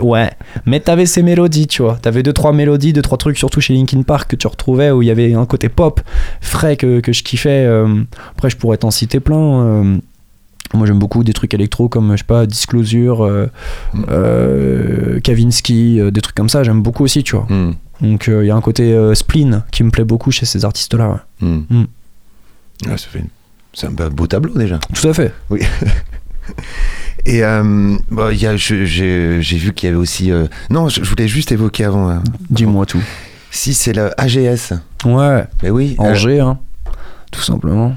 [0.00, 0.30] Ouais,
[0.66, 1.98] mais t'avais ces mélodies, tu vois.
[2.02, 5.02] T'avais deux, trois mélodies, deux, trois trucs, surtout chez Linkin Park, que tu retrouvais où
[5.02, 6.00] il y avait un côté pop
[6.40, 7.64] frais que, que je kiffais.
[7.66, 8.02] euh.
[8.32, 9.62] Après, je pourrais t'en citer plein.
[9.62, 9.96] euh.
[10.74, 13.46] Moi, j'aime beaucoup des trucs électro comme, je sais pas, Disclosure, euh,
[14.10, 17.46] euh, Kavinsky, des trucs comme ça, j'aime beaucoup aussi, tu vois.
[17.48, 21.20] Hmm, Donc, il y a un côté spleen qui me plaît beaucoup chez ces artistes-là.
[21.42, 21.48] ouais.
[21.70, 21.84] hmm.
[22.86, 23.28] Ouais, ça fait une-
[23.74, 24.78] C'est un beau tableau déjà.
[24.94, 25.32] Tout à fait.
[25.50, 25.60] Oui.
[27.26, 30.30] Et euh, bon, il y a- je- j'ai vu qu'il y avait aussi.
[30.32, 32.10] euh, Non, je, je voulais juste évoquer avant.
[32.10, 32.16] euh,
[32.50, 33.02] Dis-moi tout.
[33.50, 34.74] Si c'est le AGS.
[35.04, 35.96] Ouais, Mais oui.
[36.00, 36.58] euh, Angers, hein,
[37.30, 37.96] tout simplement.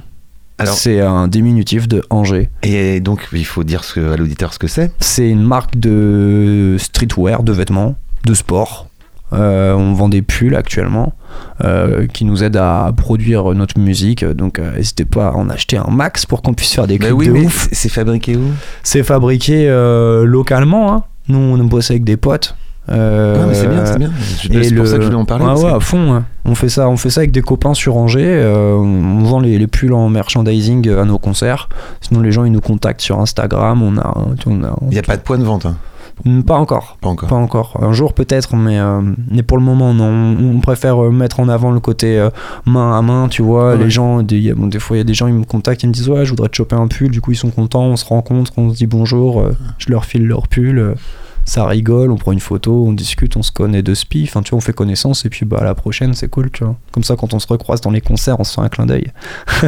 [0.58, 2.50] Alors- C'est un diminutif de Angers.
[2.62, 4.92] et donc, il faut dire ce que- à l'auditeur ce que c'est.
[5.00, 8.88] C'est une marque de streetwear, de vêtements, de sport.
[9.32, 11.14] On vend des pulls actuellement
[11.64, 14.24] euh, qui nous aident à produire notre musique.
[14.26, 17.06] Donc euh, n'hésitez pas à en acheter un max pour qu'on puisse faire des Mais
[17.08, 17.68] clips oui, de mais ouf.
[17.72, 18.42] c'est- fabriqué où?
[18.84, 20.94] C'est fabriqué euh, localement.
[20.94, 21.04] hein.
[21.28, 22.56] Nous, on bosse avec des potes.
[22.90, 24.10] Euh, Ah, mais c'est bien, c'est bien.
[24.42, 25.44] C'est pour le- ça que je voulais en parler.
[25.46, 26.16] Ouais, parce ouais, que- à fond.
[26.16, 26.22] ouais.
[26.46, 28.26] On fait ça, on fait ça avec des copains sur Angers.
[28.26, 31.70] euh, on vend les, les pulls en merchandising à nos concerts.
[32.02, 33.84] Sinon, les gens ils nous contactent sur Instagram.
[33.84, 34.18] On a,
[34.48, 35.76] on a- Il n'y a pas de point de vente, hein.
[36.46, 36.98] Pas encore.
[37.02, 37.30] pas encore.
[37.30, 37.78] Pas encore.
[37.82, 40.06] Un jour peut-être, mais, euh, mais pour le moment, non.
[40.06, 42.30] On, on préfère euh, mettre en avant le côté euh,
[42.66, 43.72] main à main, tu vois.
[43.72, 43.84] Ouais.
[43.84, 45.88] Les gens, des, bon, des fois, il y a des gens, ils me contactent, ils
[45.88, 47.12] me disent Ouais, je voudrais te choper un pull.
[47.12, 50.06] Du coup, ils sont contents, on se rencontre, on se dit bonjour, euh, je leur
[50.06, 50.96] file leur pull.
[51.46, 54.24] ça rigole, on prend une photo, on discute, on se connaît de spi.
[54.28, 56.64] Enfin, tu vois, on fait connaissance et puis bah, à la prochaine, c'est cool, tu
[56.64, 56.76] vois.
[56.92, 59.08] Comme ça, quand on se recroise dans les concerts, on se fait un clin d'œil.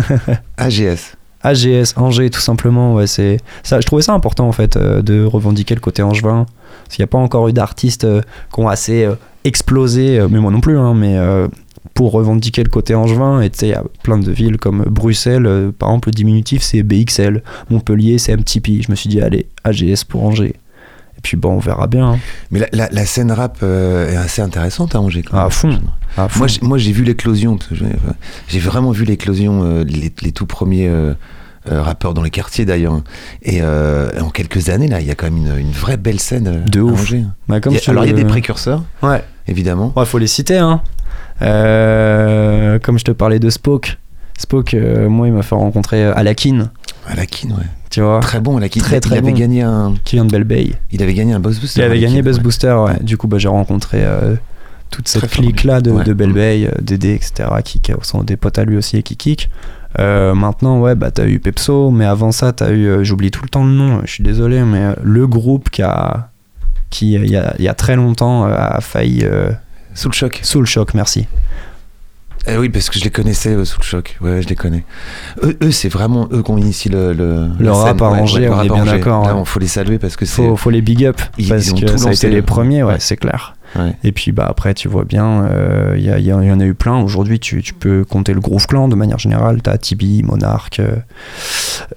[0.57, 1.15] AGS.
[1.43, 3.79] AGS, Angers, tout simplement, ouais, c'est ça.
[3.81, 6.45] Je trouvais ça important en fait euh, de revendiquer le côté angevin,
[6.85, 8.21] parce qu'il n'y a pas encore eu d'artistes euh,
[8.53, 11.17] qui ont assez euh, explosé, mais moi non plus, hein, mais
[11.93, 13.41] pour revendiquer le côté angevin.
[13.41, 16.61] Et tu sais, il y a plein de villes comme Bruxelles, par exemple, le diminutif
[16.63, 18.81] c'est BXL, Montpellier c'est MTP.
[18.81, 20.55] Je me suis dit allez, AGS pour Angers.
[21.17, 22.13] Et puis bon, on verra bien.
[22.13, 22.19] hein.
[22.51, 25.23] Mais la, la- la scène rap euh, est assez intéressante à Angers.
[25.23, 25.51] quand À même.
[25.51, 25.79] fond.
[26.17, 26.45] À fond.
[26.61, 27.57] Moi, j'ai- vu l'éclosion.
[28.47, 31.13] J'ai vraiment vu l'éclosion, euh, les, les tout premiers euh,
[31.69, 33.01] rappeurs dans les quartiers d'ailleurs.
[33.41, 36.19] Et euh, en quelques années, là, il y a quand même une, une vraie belle
[36.19, 37.01] scène euh, De à ouf.
[37.01, 37.23] Angers.
[37.47, 39.23] Bah, comme Il a- alors, il y a des précurseurs, Ouais.
[39.47, 39.93] évidemment.
[39.95, 40.81] Ouais, faut les citer, hein.
[41.41, 43.97] Euh, comme je te parlais de Spoke.
[44.37, 46.69] Spoke, euh, moi, il m'a fait rencontrer euh, Alakin,
[47.07, 47.65] Alakin, ouais.
[47.89, 48.79] tu vois, Très bon, Alakin.
[48.81, 49.37] Très, très il avait bon.
[49.37, 50.71] gagné un, qui vient de Belle Bay.
[50.91, 51.81] il avait gagné un Buzz Booster.
[51.81, 52.43] Il avait gagné Buzz ouais.
[52.43, 52.97] Booster, ouais.
[53.03, 54.35] Du coup, bah, j'ai rencontré euh,
[54.89, 55.49] toute cette formé.
[55.51, 56.03] clique-là de, Ouais.
[56.03, 59.15] de Belbey, euh, Dédé, etc., qui, qui sont des potes à lui aussi et qui
[59.17, 59.49] kick.
[59.99, 63.43] Euh, maintenant, ouais, bah t'as eu Pepso, mais avant ça, t'as eu, euh, j'oublie tout
[63.43, 66.29] le temps le nom, je suis désolé, mais euh, le groupe qui a,
[66.89, 69.21] qui, il y a, il y a très longtemps, a failli.
[69.23, 69.51] euh,
[69.93, 70.39] Sous le choc.
[70.43, 71.27] sous le choc, merci.
[72.45, 74.17] Eh oui, parce que je les connaissais euh, sous le choc.
[74.19, 74.83] Ouais, je les connais.
[75.43, 78.61] Eux, eux, c'est vraiment eux qui ont initié le, le, Le rap à Angers, on
[78.63, 80.41] est bien d'accord, on faut les saluer parce que c'est.
[80.45, 82.41] Faut, faut les big up, Ils- parce ils ont que tout ça a été les
[82.41, 82.99] premiers, ouais, ouais.
[82.99, 83.55] c'est clair.
[84.03, 87.01] Et puis bah après tu vois bien, euh, il il y en a eu plein.
[87.01, 89.61] Aujourd'hui tu, tu peux compter le Groove Clan de manière générale.
[89.61, 90.95] T'as Tibi, Monarch, euh,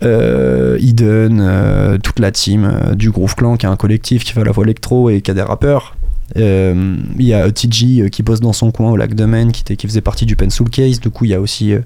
[0.03, 4.33] euh, Eden, euh, toute la team euh, du Groove Clan qui est un collectif qui
[4.33, 5.97] fait la fois électro et qui a des rappeurs.
[6.37, 9.87] Euh, Il y a TG euh, qui bosse dans son coin au lac de qui,
[9.87, 11.01] faisait partie du Pencil Case.
[11.01, 11.81] Du coup il y a aussi euh,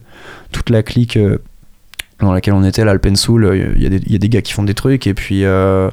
[0.53, 1.39] toute la clique euh,
[2.21, 3.43] dans laquelle on était là, le Pencil.
[3.45, 5.89] euh, Il y, a des- gars qui font des trucs et puis euh,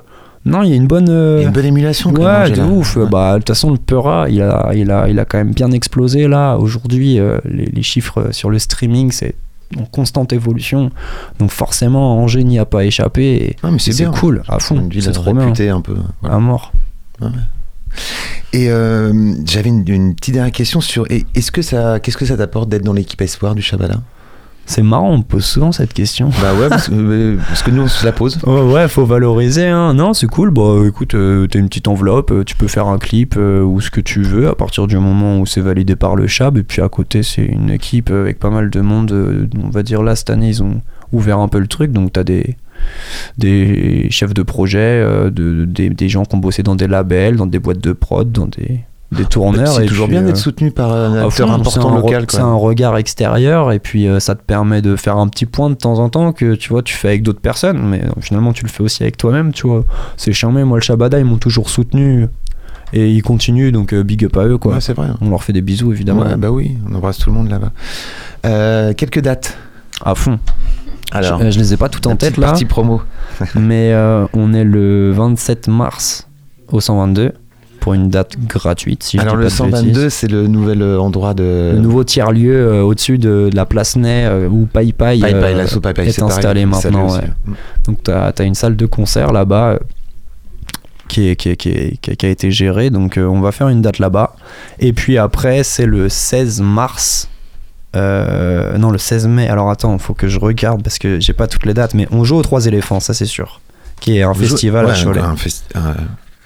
[0.47, 1.09] non il y a une bonne...
[1.09, 2.11] euh, Il y a une bonne émulation.
[2.11, 2.95] quand Ouais, de ouf.
[2.95, 3.05] Ouais.
[3.09, 5.71] Bah, de toute façon, le Peura, il a, il, a, il a quand même bien
[5.71, 6.55] explosé là.
[6.57, 9.35] Aujourd'hui, euh, les, les chiffres sur le streaming, c'est
[9.77, 10.89] en constante évolution.
[11.39, 13.23] Donc, forcément, Angers n'y a pas échappé.
[13.35, 14.75] Et Ah, mais c'est cool, à fond.
[14.79, 15.43] Une ville C'est trop bien.
[15.45, 15.95] réputée un peu.
[16.21, 16.35] voilà.
[16.37, 16.71] À mort.
[18.53, 21.05] Et euh, j'avais une, une petite dernière question sur.
[21.09, 23.95] Est-ce que ça, qu'est-ce que ça t'apporte d'être dans l'équipe espoir du Chabala
[24.69, 26.29] C'est marrant, on me pose souvent cette question.
[26.41, 28.37] Bah ouais, parce que, parce que nous on se la pose.
[28.45, 29.65] Ouais, ouais, faut valoriser.
[29.65, 29.93] Hein.
[29.93, 30.51] Non, c'est cool.
[30.51, 33.79] Bah, écoute, euh, t'as une petite enveloppe, euh, tu peux faire un clip euh, ou
[33.79, 36.57] ce que tu veux à partir du moment où c'est validé par le Chab.
[36.57, 39.49] Et puis à côté, c'est une équipe avec pas mal de monde.
[39.63, 40.81] on va dire là, cette année, ils ont
[41.13, 41.93] ouvert un peu le truc.
[41.93, 42.57] Donc, t'as des,
[43.37, 45.01] des chefs de projet,
[45.31, 48.29] de, des, des gens qui ont bossé dans des labels, dans des boîtes de prod,
[48.33, 48.81] dans des,
[49.11, 49.67] des tourneurs.
[49.67, 52.01] C'est toujours puis, bien euh, d'être soutenu par un acteur fond, important c'est un re-
[52.01, 52.25] local.
[52.29, 55.69] C'est un regard extérieur et puis euh, ça te permet de faire un petit point
[55.69, 58.53] de temps en temps que tu vois, tu fais avec d'autres personnes, mais euh, finalement
[58.53, 59.85] tu le fais aussi avec toi-même, tu vois.
[60.17, 62.27] C'est charmé, moi le Shabada, ils m'ont toujours soutenu
[62.93, 64.75] et ils continuent, donc euh, big up à eux, quoi.
[64.75, 65.07] Ouais, c'est vrai.
[65.21, 66.23] On leur fait des bisous, évidemment.
[66.23, 67.71] Ouais, bah oui, on embrasse tout le monde là-bas.
[68.45, 69.57] Euh, quelques dates.
[70.03, 70.39] À fond.
[71.11, 73.01] Alors, je, euh, je les ai pas toutes en tête là, partie promo.
[73.55, 76.27] mais euh, on est le 27 mars
[76.71, 77.33] au 122
[77.79, 79.03] pour une date gratuite.
[79.03, 79.79] Si Alors le pas de bêtises.
[79.81, 81.71] 122, c'est le nouvel euh, endroit de.
[81.73, 85.19] Le nouveau tiers-lieu euh, au-dessus de, de la place Ney euh, où Pai Pai, Pai
[85.19, 87.13] Pai, euh, la soupe Pai est pareil, installé maintenant.
[87.15, 87.29] ouais.
[87.85, 89.79] Donc tu as, une salle de concert là-bas
[91.07, 92.89] qui, est, qui, est- qui, est- qui a- été gérée.
[92.89, 94.35] Donc on va faire une date là-bas.
[94.79, 97.29] Et puis après, c'est le 16 mars.
[97.95, 99.47] Euh, non, le 16 mai.
[99.47, 101.93] Alors attends, faut que je regarde parce que j'ai pas toutes les dates.
[101.93, 103.61] Mais on joue aux Trois éléphants, ça c'est sûr.
[103.99, 105.21] Qui est un Vous jouez- festival à ouais, Cholet.
[105.21, 105.63] un festi-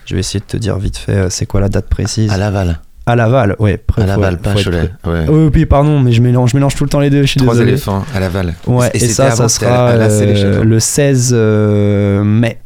[0.06, 2.32] Je vais essayer de te dire vite fait euh, c'est quoi la date précise.
[2.32, 2.80] à Laval.
[3.06, 3.82] À Laval, ouais.
[3.98, 4.90] À Laval, faut- pas faut Cholet.
[5.06, 5.26] Ouais.
[5.28, 7.22] Oh, oui, pardon, mais je mélange, je mélange tout le temps les deux.
[7.24, 7.72] Je suis Trois désolé.
[7.72, 8.54] éléphants à Laval.
[8.68, 12.60] Ouais, et, ça, ça sera à la Célé euh, le 16 euh, mai.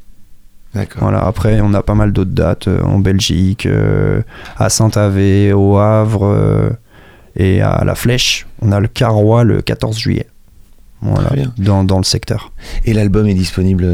[0.74, 1.04] D'accord.
[1.04, 4.22] Voilà, après, on a pas mal d'autres dates euh, en Belgique, euh,
[4.58, 6.70] à Saint-Avé, au Havre euh,
[7.38, 8.46] et à La Flèche.
[8.62, 10.28] On a le Carrois le 14 juillet.
[11.02, 11.54] Voilà, Très bien.
[11.58, 12.52] dans, dans le secteur.
[12.84, 13.86] Et l'album est disponible.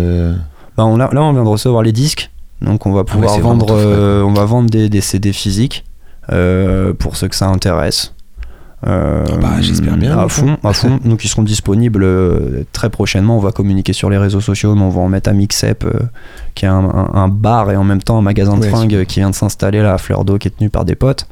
[0.75, 2.30] Bah, on a- là, on vient de recevoir les disques,
[2.61, 3.75] donc on va pouvoir Ah vendre, quoi.
[3.75, 5.83] euh, on va vendre des, des CD physiques
[6.31, 8.13] euh, pour ceux que ça intéresse.
[8.87, 10.99] Euh, Ah bah, j'espère bien, À fond, à fond.
[11.05, 12.03] Donc ils seront disponibles
[12.71, 13.37] très prochainement.
[13.37, 15.85] On va communiquer sur les réseaux sociaux, mais on va en mettre à Mixep,
[16.55, 19.05] qui est un, un- un bar et en même temps un magasin de Ouais, fringues
[19.05, 21.27] qui vient de s'installer là à Fleur d'eau, qui est tenu par des potes.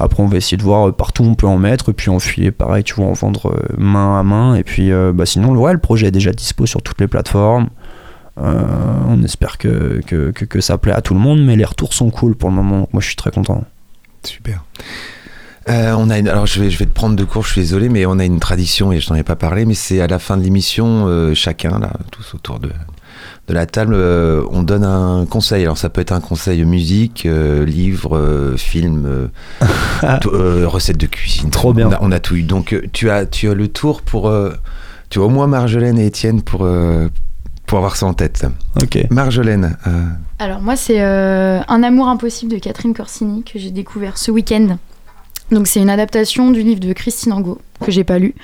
[0.00, 2.18] Après, on va essayer de voir partout où on peut en mettre, et puis en
[2.20, 4.54] filer, pareil, tu vois, en vendre main à main.
[4.54, 7.66] Et puis, euh, bah, sinon, ouais, le projet est déjà dispo sur toutes les plateformes.
[8.40, 8.64] Euh,
[9.08, 11.92] on espère que, que, que, que ça plaît à tout le monde, mais les retours
[11.94, 12.88] sont cool pour le moment.
[12.92, 13.64] Moi, je suis très content.
[14.22, 14.64] Super.
[15.68, 17.60] Euh, on a une- alors je vais, je vais te prendre de court, je suis
[17.60, 20.06] désolé, mais on a une tradition et je n'en ai pas parlé, mais c'est à
[20.06, 22.68] la fin de l'émission, euh, chacun, là, tous autour de,
[23.48, 25.64] de la table, euh, on donne un conseil.
[25.64, 27.24] Alors ça peut être un conseil musique,
[27.66, 29.28] livre, film,
[30.00, 31.50] recette de cuisine.
[31.50, 31.88] Trop bien.
[31.88, 32.44] On a, on a tout eu.
[32.44, 34.32] Donc tu as, tu as le tour pour,
[35.10, 36.66] tu as au moins Marjolaine et Étienne pour,
[37.68, 38.44] pour avoir ça en tête.
[38.82, 38.98] Ok.
[39.10, 40.04] Marjolaine, euh,
[40.38, 44.78] Alors moi c'est euh, Un amour impossible de Catherine Corsini que j'ai découvert ce week-end.
[45.52, 48.34] Donc c'est une adaptation du livre de Christine Angot que j'ai pas lu.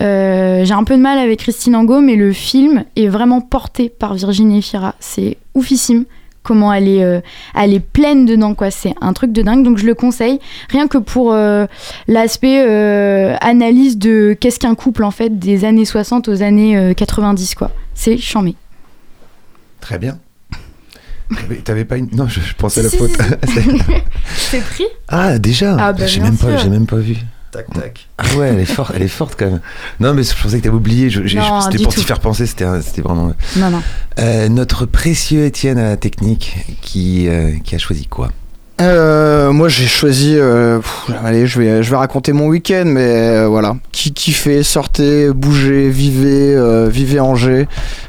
[0.00, 3.88] Euh, j'ai un peu de mal avec Christine Angot mais le film est vraiment porté
[3.88, 4.94] par Virginie Efira.
[5.00, 6.04] C'est oufissime
[6.42, 7.20] comment elle est, euh,
[7.54, 8.70] elle est pleine dedans quoi.
[8.70, 11.66] C'est un truc de dingue donc je le conseille rien que pour euh,
[12.06, 16.92] l'aspect euh, analyse de qu'est-ce qu'un couple en fait des années 60 aux années euh,
[16.94, 17.70] 90 quoi.
[18.00, 18.54] C'est chambé.
[19.80, 20.18] très bien.
[21.64, 22.08] T'avais- pas une...
[22.12, 23.10] Non, je, je pensais à la Si, faute.
[23.48, 23.60] si, si.
[24.36, 26.58] C'est pris ah, déjà Ah, bah, J'ai même, pas- sûr.
[26.60, 27.16] j'ai même pas vu.
[27.50, 28.08] Tac, tac.
[28.18, 29.60] Ah ouais, elle est forte, elle est forte quand même.
[29.98, 31.10] Non, mais je pensais que t'avais oublié.
[31.10, 32.46] C'était pour t'y faire penser.
[32.46, 33.32] C'était, un- c'était vraiment.
[33.56, 33.82] Non, non.
[34.20, 38.30] Euh, notre précieux Étienne à la technique qui, euh, qui a choisi quoi?
[38.80, 40.78] Euh, moi j'ai choisi, euh,
[41.24, 45.90] allez je vais, je vais raconter mon week-end mais euh, voilà, qui kiffez, sortez, bougez,
[45.90, 47.66] vivez, euh, vivez Angers.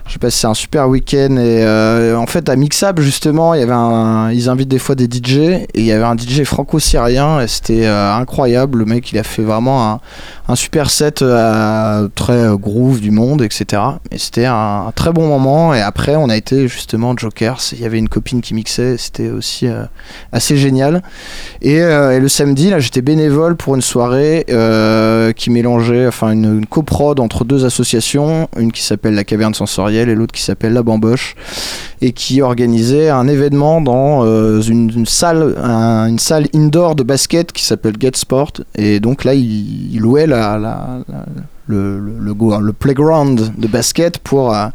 [0.09, 3.73] J'ai passé un super week-end et euh, en fait à Mixab justement il y avait
[3.73, 7.47] un, ils invitent des fois des DJ et il y avait un DJ franco-syrien et
[7.47, 10.01] c'était euh, incroyable, le mec il a fait vraiment
[10.47, 13.83] un, super set euh, très groove du monde etc.
[14.09, 17.85] Et c'était un, très bon moment et après on a été justement Jokers, il y
[17.85, 19.67] avait une copine qui mixait, c'était aussi
[20.31, 21.03] assez génial.
[21.61, 24.45] Et, le samedi, là, j'étais bénévole pour une soirée
[25.35, 29.98] qui mélangeait, enfin, une, une coprode entre deux associations, une qui s'appelle la Caverne Sensorielle
[30.07, 31.35] et l'autre qui s'appelle la Bamboche,
[32.01, 37.51] et qui organisait un événement dans euh, une, salle, un- une salle indoor de basket
[37.51, 38.53] qui s'appelle Get Sport.
[38.75, 40.27] Et donc là, il, il louait
[41.67, 44.67] le, playground de basket pour, euh,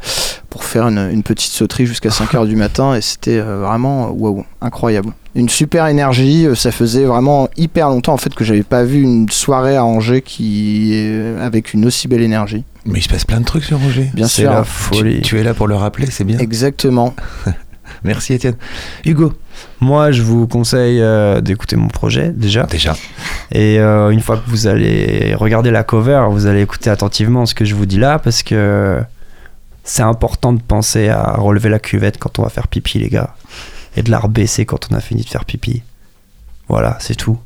[0.49, 5.09] pour faire une, petite sauterie jusqu'à 5h du matin et c'était euh, vraiment waouh, incroyable.
[5.33, 9.29] Une super énergie, ça faisait vraiment hyper longtemps en fait que j'avais pas vu une
[9.29, 10.95] soirée à Angers qui
[11.41, 12.63] avec une aussi belle énergie.
[12.85, 14.11] Mais il se passe plein de trucs sur Roger.
[14.13, 14.51] Bien C'est sûr.
[14.51, 15.21] la Tu, folie.
[15.21, 16.37] tu es là pour le rappeler, c'est bien.
[16.37, 17.15] Exactement.
[18.03, 18.55] Merci Étienne.
[19.05, 19.33] Hugo,
[19.79, 22.63] Moi, je vous conseille euh, d'écouter mon projet déjà.
[22.63, 22.95] déjà.
[23.51, 27.55] Et euh, une fois que vous allez regarder la cover, vous allez écouter attentivement ce
[27.55, 29.01] que je vous dis là parce que
[29.83, 33.35] c'est important de penser à relever la cuvette quand on va faire pipi, les gars.
[33.97, 35.81] Et de la rebaisser quand on a fini de faire pipi.
[36.67, 37.39] Voilà, c'est tout.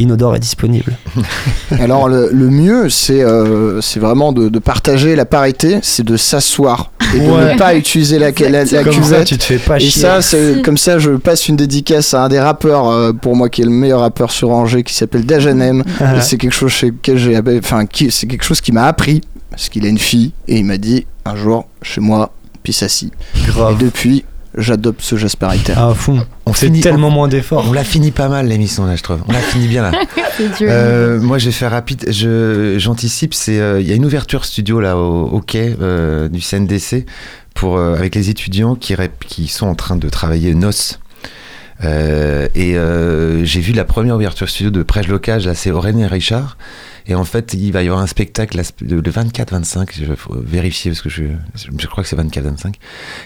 [0.00, 0.96] Inodore est disponible.
[1.80, 6.16] Alors le, le mieux, c'est euh, c'est vraiment de, de partager la parité, c'est de
[6.16, 7.52] s'asseoir et de Ouais.
[7.54, 9.26] ne pas utiliser la, la, la Comme ça, cuvette.
[9.26, 10.02] tu te fais pas Et chier.
[10.02, 13.48] ça, c'est comme ça, je passe une dédicace à un des rappeurs, euh, pour moi,
[13.48, 15.84] qui est le meilleur rappeur sur Angers, qui s'appelle Dajanem.
[16.00, 16.16] Ah.
[16.16, 19.20] Et c'est quelque chose chez lequel j'ai, enfin, qui, c'est quelque chose qui m'a appris
[19.50, 22.32] parce qu'il a une fille et il m'a dit un jour chez moi,
[22.62, 23.12] puis s'assit.
[23.36, 23.76] Et Grave.
[23.78, 24.24] depuis,
[24.60, 25.78] j'adopte ce geste paritaire.
[25.82, 26.24] À fond.
[26.46, 27.66] On C'est finit- tellement moins d'efforts.
[27.68, 29.20] On l'a fini pas mal l'émission là, je trouve.
[29.28, 29.92] On l'a fini bien là.
[30.62, 32.06] Euh, moi, je vais faire rapide.
[32.10, 33.34] Je, j'anticipe.
[33.34, 37.04] C'est, euh, il y a une ouverture studio là au, au quai euh, du CNDC
[37.54, 40.98] pour euh, avec les étudiants qui rép- qui sont en train de travailler NOS.
[41.84, 46.08] Euh, et euh, j'ai vu la première ouverture studio de Prège Locage, là c'est Aurélien
[46.08, 46.56] Richard.
[47.06, 51.02] Et en fait, il va y avoir un spectacle le 24-25, je faut vérifier parce
[51.02, 52.74] que je, crois que c'est 24-25,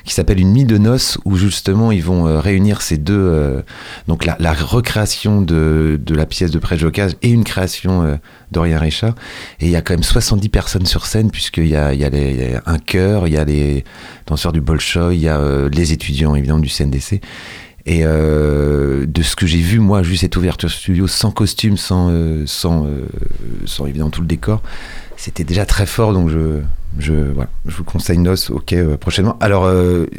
[0.05, 3.63] qui s'appelle Une nuit de noces, où justement ils vont euh, réunir ces deux, euh,
[4.09, 8.17] donc la, recréation de, la pièce de Prège Locage et une création euh,
[8.53, 9.15] d'Aurélien Richard.
[9.61, 12.05] Et il y a quand même 70 personnes sur scène, puisqu'il y a, il y
[12.05, 13.85] a un chœur, il y a les
[14.27, 17.21] danseurs du Bolshoi, il y a euh, les étudiants évidemment du CNDC.
[17.87, 22.09] Et euh, de ce que j'ai vu, moi, juste cette ouverture studio sans costume, sans,
[22.11, 23.07] euh, sans, euh,
[23.67, 24.63] sans évidemment tout le décor,
[25.19, 26.15] c'était déjà très fort.
[26.15, 26.61] Donc je,
[26.99, 29.37] je, voilà, je vous conseille Nos, ok, prochainement.
[29.41, 29.71] Alors,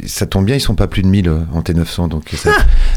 [0.06, 2.08] ça tombe bien, ils sont pas plus de 1000 euh, en T900.
[2.08, 2.50] Donc ça,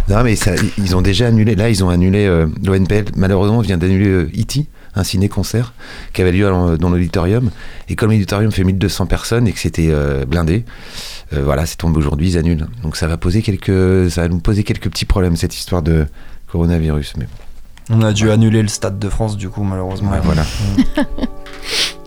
[0.07, 1.55] non, mais ça, ils ont déjà annulé.
[1.55, 2.28] Là, ils ont annulé
[2.63, 3.05] l'ONPL.
[3.15, 5.74] Malheureusement, vient d'annuler E.T., un ciné-concert
[6.14, 7.52] qui avait lieu dans, l'auditorium.
[7.88, 10.66] Et comme l'auditorium fait 1200 personnes et que c'était euh, blindé,
[11.34, 12.68] euh, voilà, c'est tombé aujourd'hui, ils annulent.
[12.84, 16.06] Donc ça va poser quelques, ça va nous poser quelques petits problèmes cette histoire de
[16.52, 17.14] coronavirus.
[17.18, 17.28] Mais
[17.90, 20.12] On a dû annuler le Stade de France, du coup, malheureusement.
[20.12, 20.44] ouais, voilà.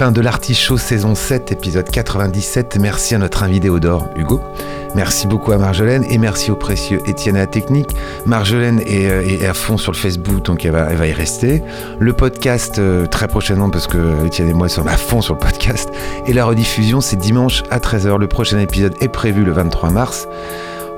[0.00, 2.78] Fin de l'Artichaut saison 7, épisode 97.
[2.80, 4.40] Merci à notre invité Odor, Hugo.
[4.94, 7.90] Merci beaucoup à Marjolaine et merci au précieux Étienne à la technique.
[8.24, 11.12] Marjolaine est, euh, est à fond sur le Facebook, donc elle va, elle va y
[11.12, 11.62] rester.
[11.98, 15.38] Le podcast euh, très prochainement, parce que Étienne et moi sommes à fond sur le
[15.38, 15.90] podcast.
[16.26, 18.18] Et la rediffusion, c'est dimanche à 13h.
[18.18, 20.28] Le prochain épisode est prévu le 23 mars.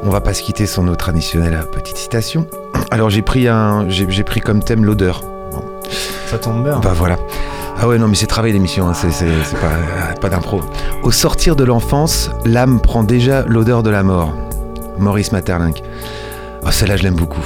[0.04, 2.46] On va pas se quitter sans nos traditionnelles petites citations.
[2.92, 5.24] Alors j'ai pris un, j'ai j'ai pris comme thème l'odeur.
[6.26, 6.78] Ça tombe bien.
[6.78, 7.18] Bah voilà.
[7.78, 10.60] Ah ouais, non, mais c'est travail l'émission, hein, c'est pas, d'impro.
[11.02, 14.32] Au sortir de l'enfance, l'âme prend déjà l'odeur de la mort.
[14.98, 15.82] Maurice Maeterlinck.
[16.64, 17.42] Oh, celle-là, je l'aime beaucoup.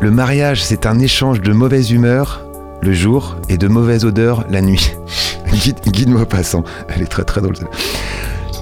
[0.00, 2.40] Le mariage, c'est un échange de mauvaise humeur
[2.82, 4.92] le jour et de mauvaise odeur la nuit.
[5.52, 6.64] Guide, guide Maupassant.
[6.88, 7.54] Elle est très très drôle.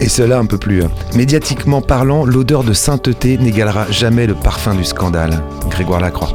[0.00, 0.82] Et cela un peu plus.
[0.82, 0.90] hein.
[1.14, 5.42] Médiatiquement parlant, l'odeur de sainteté n'égalera jamais le parfum du scandale.
[5.70, 6.34] Grégoire Lacroix.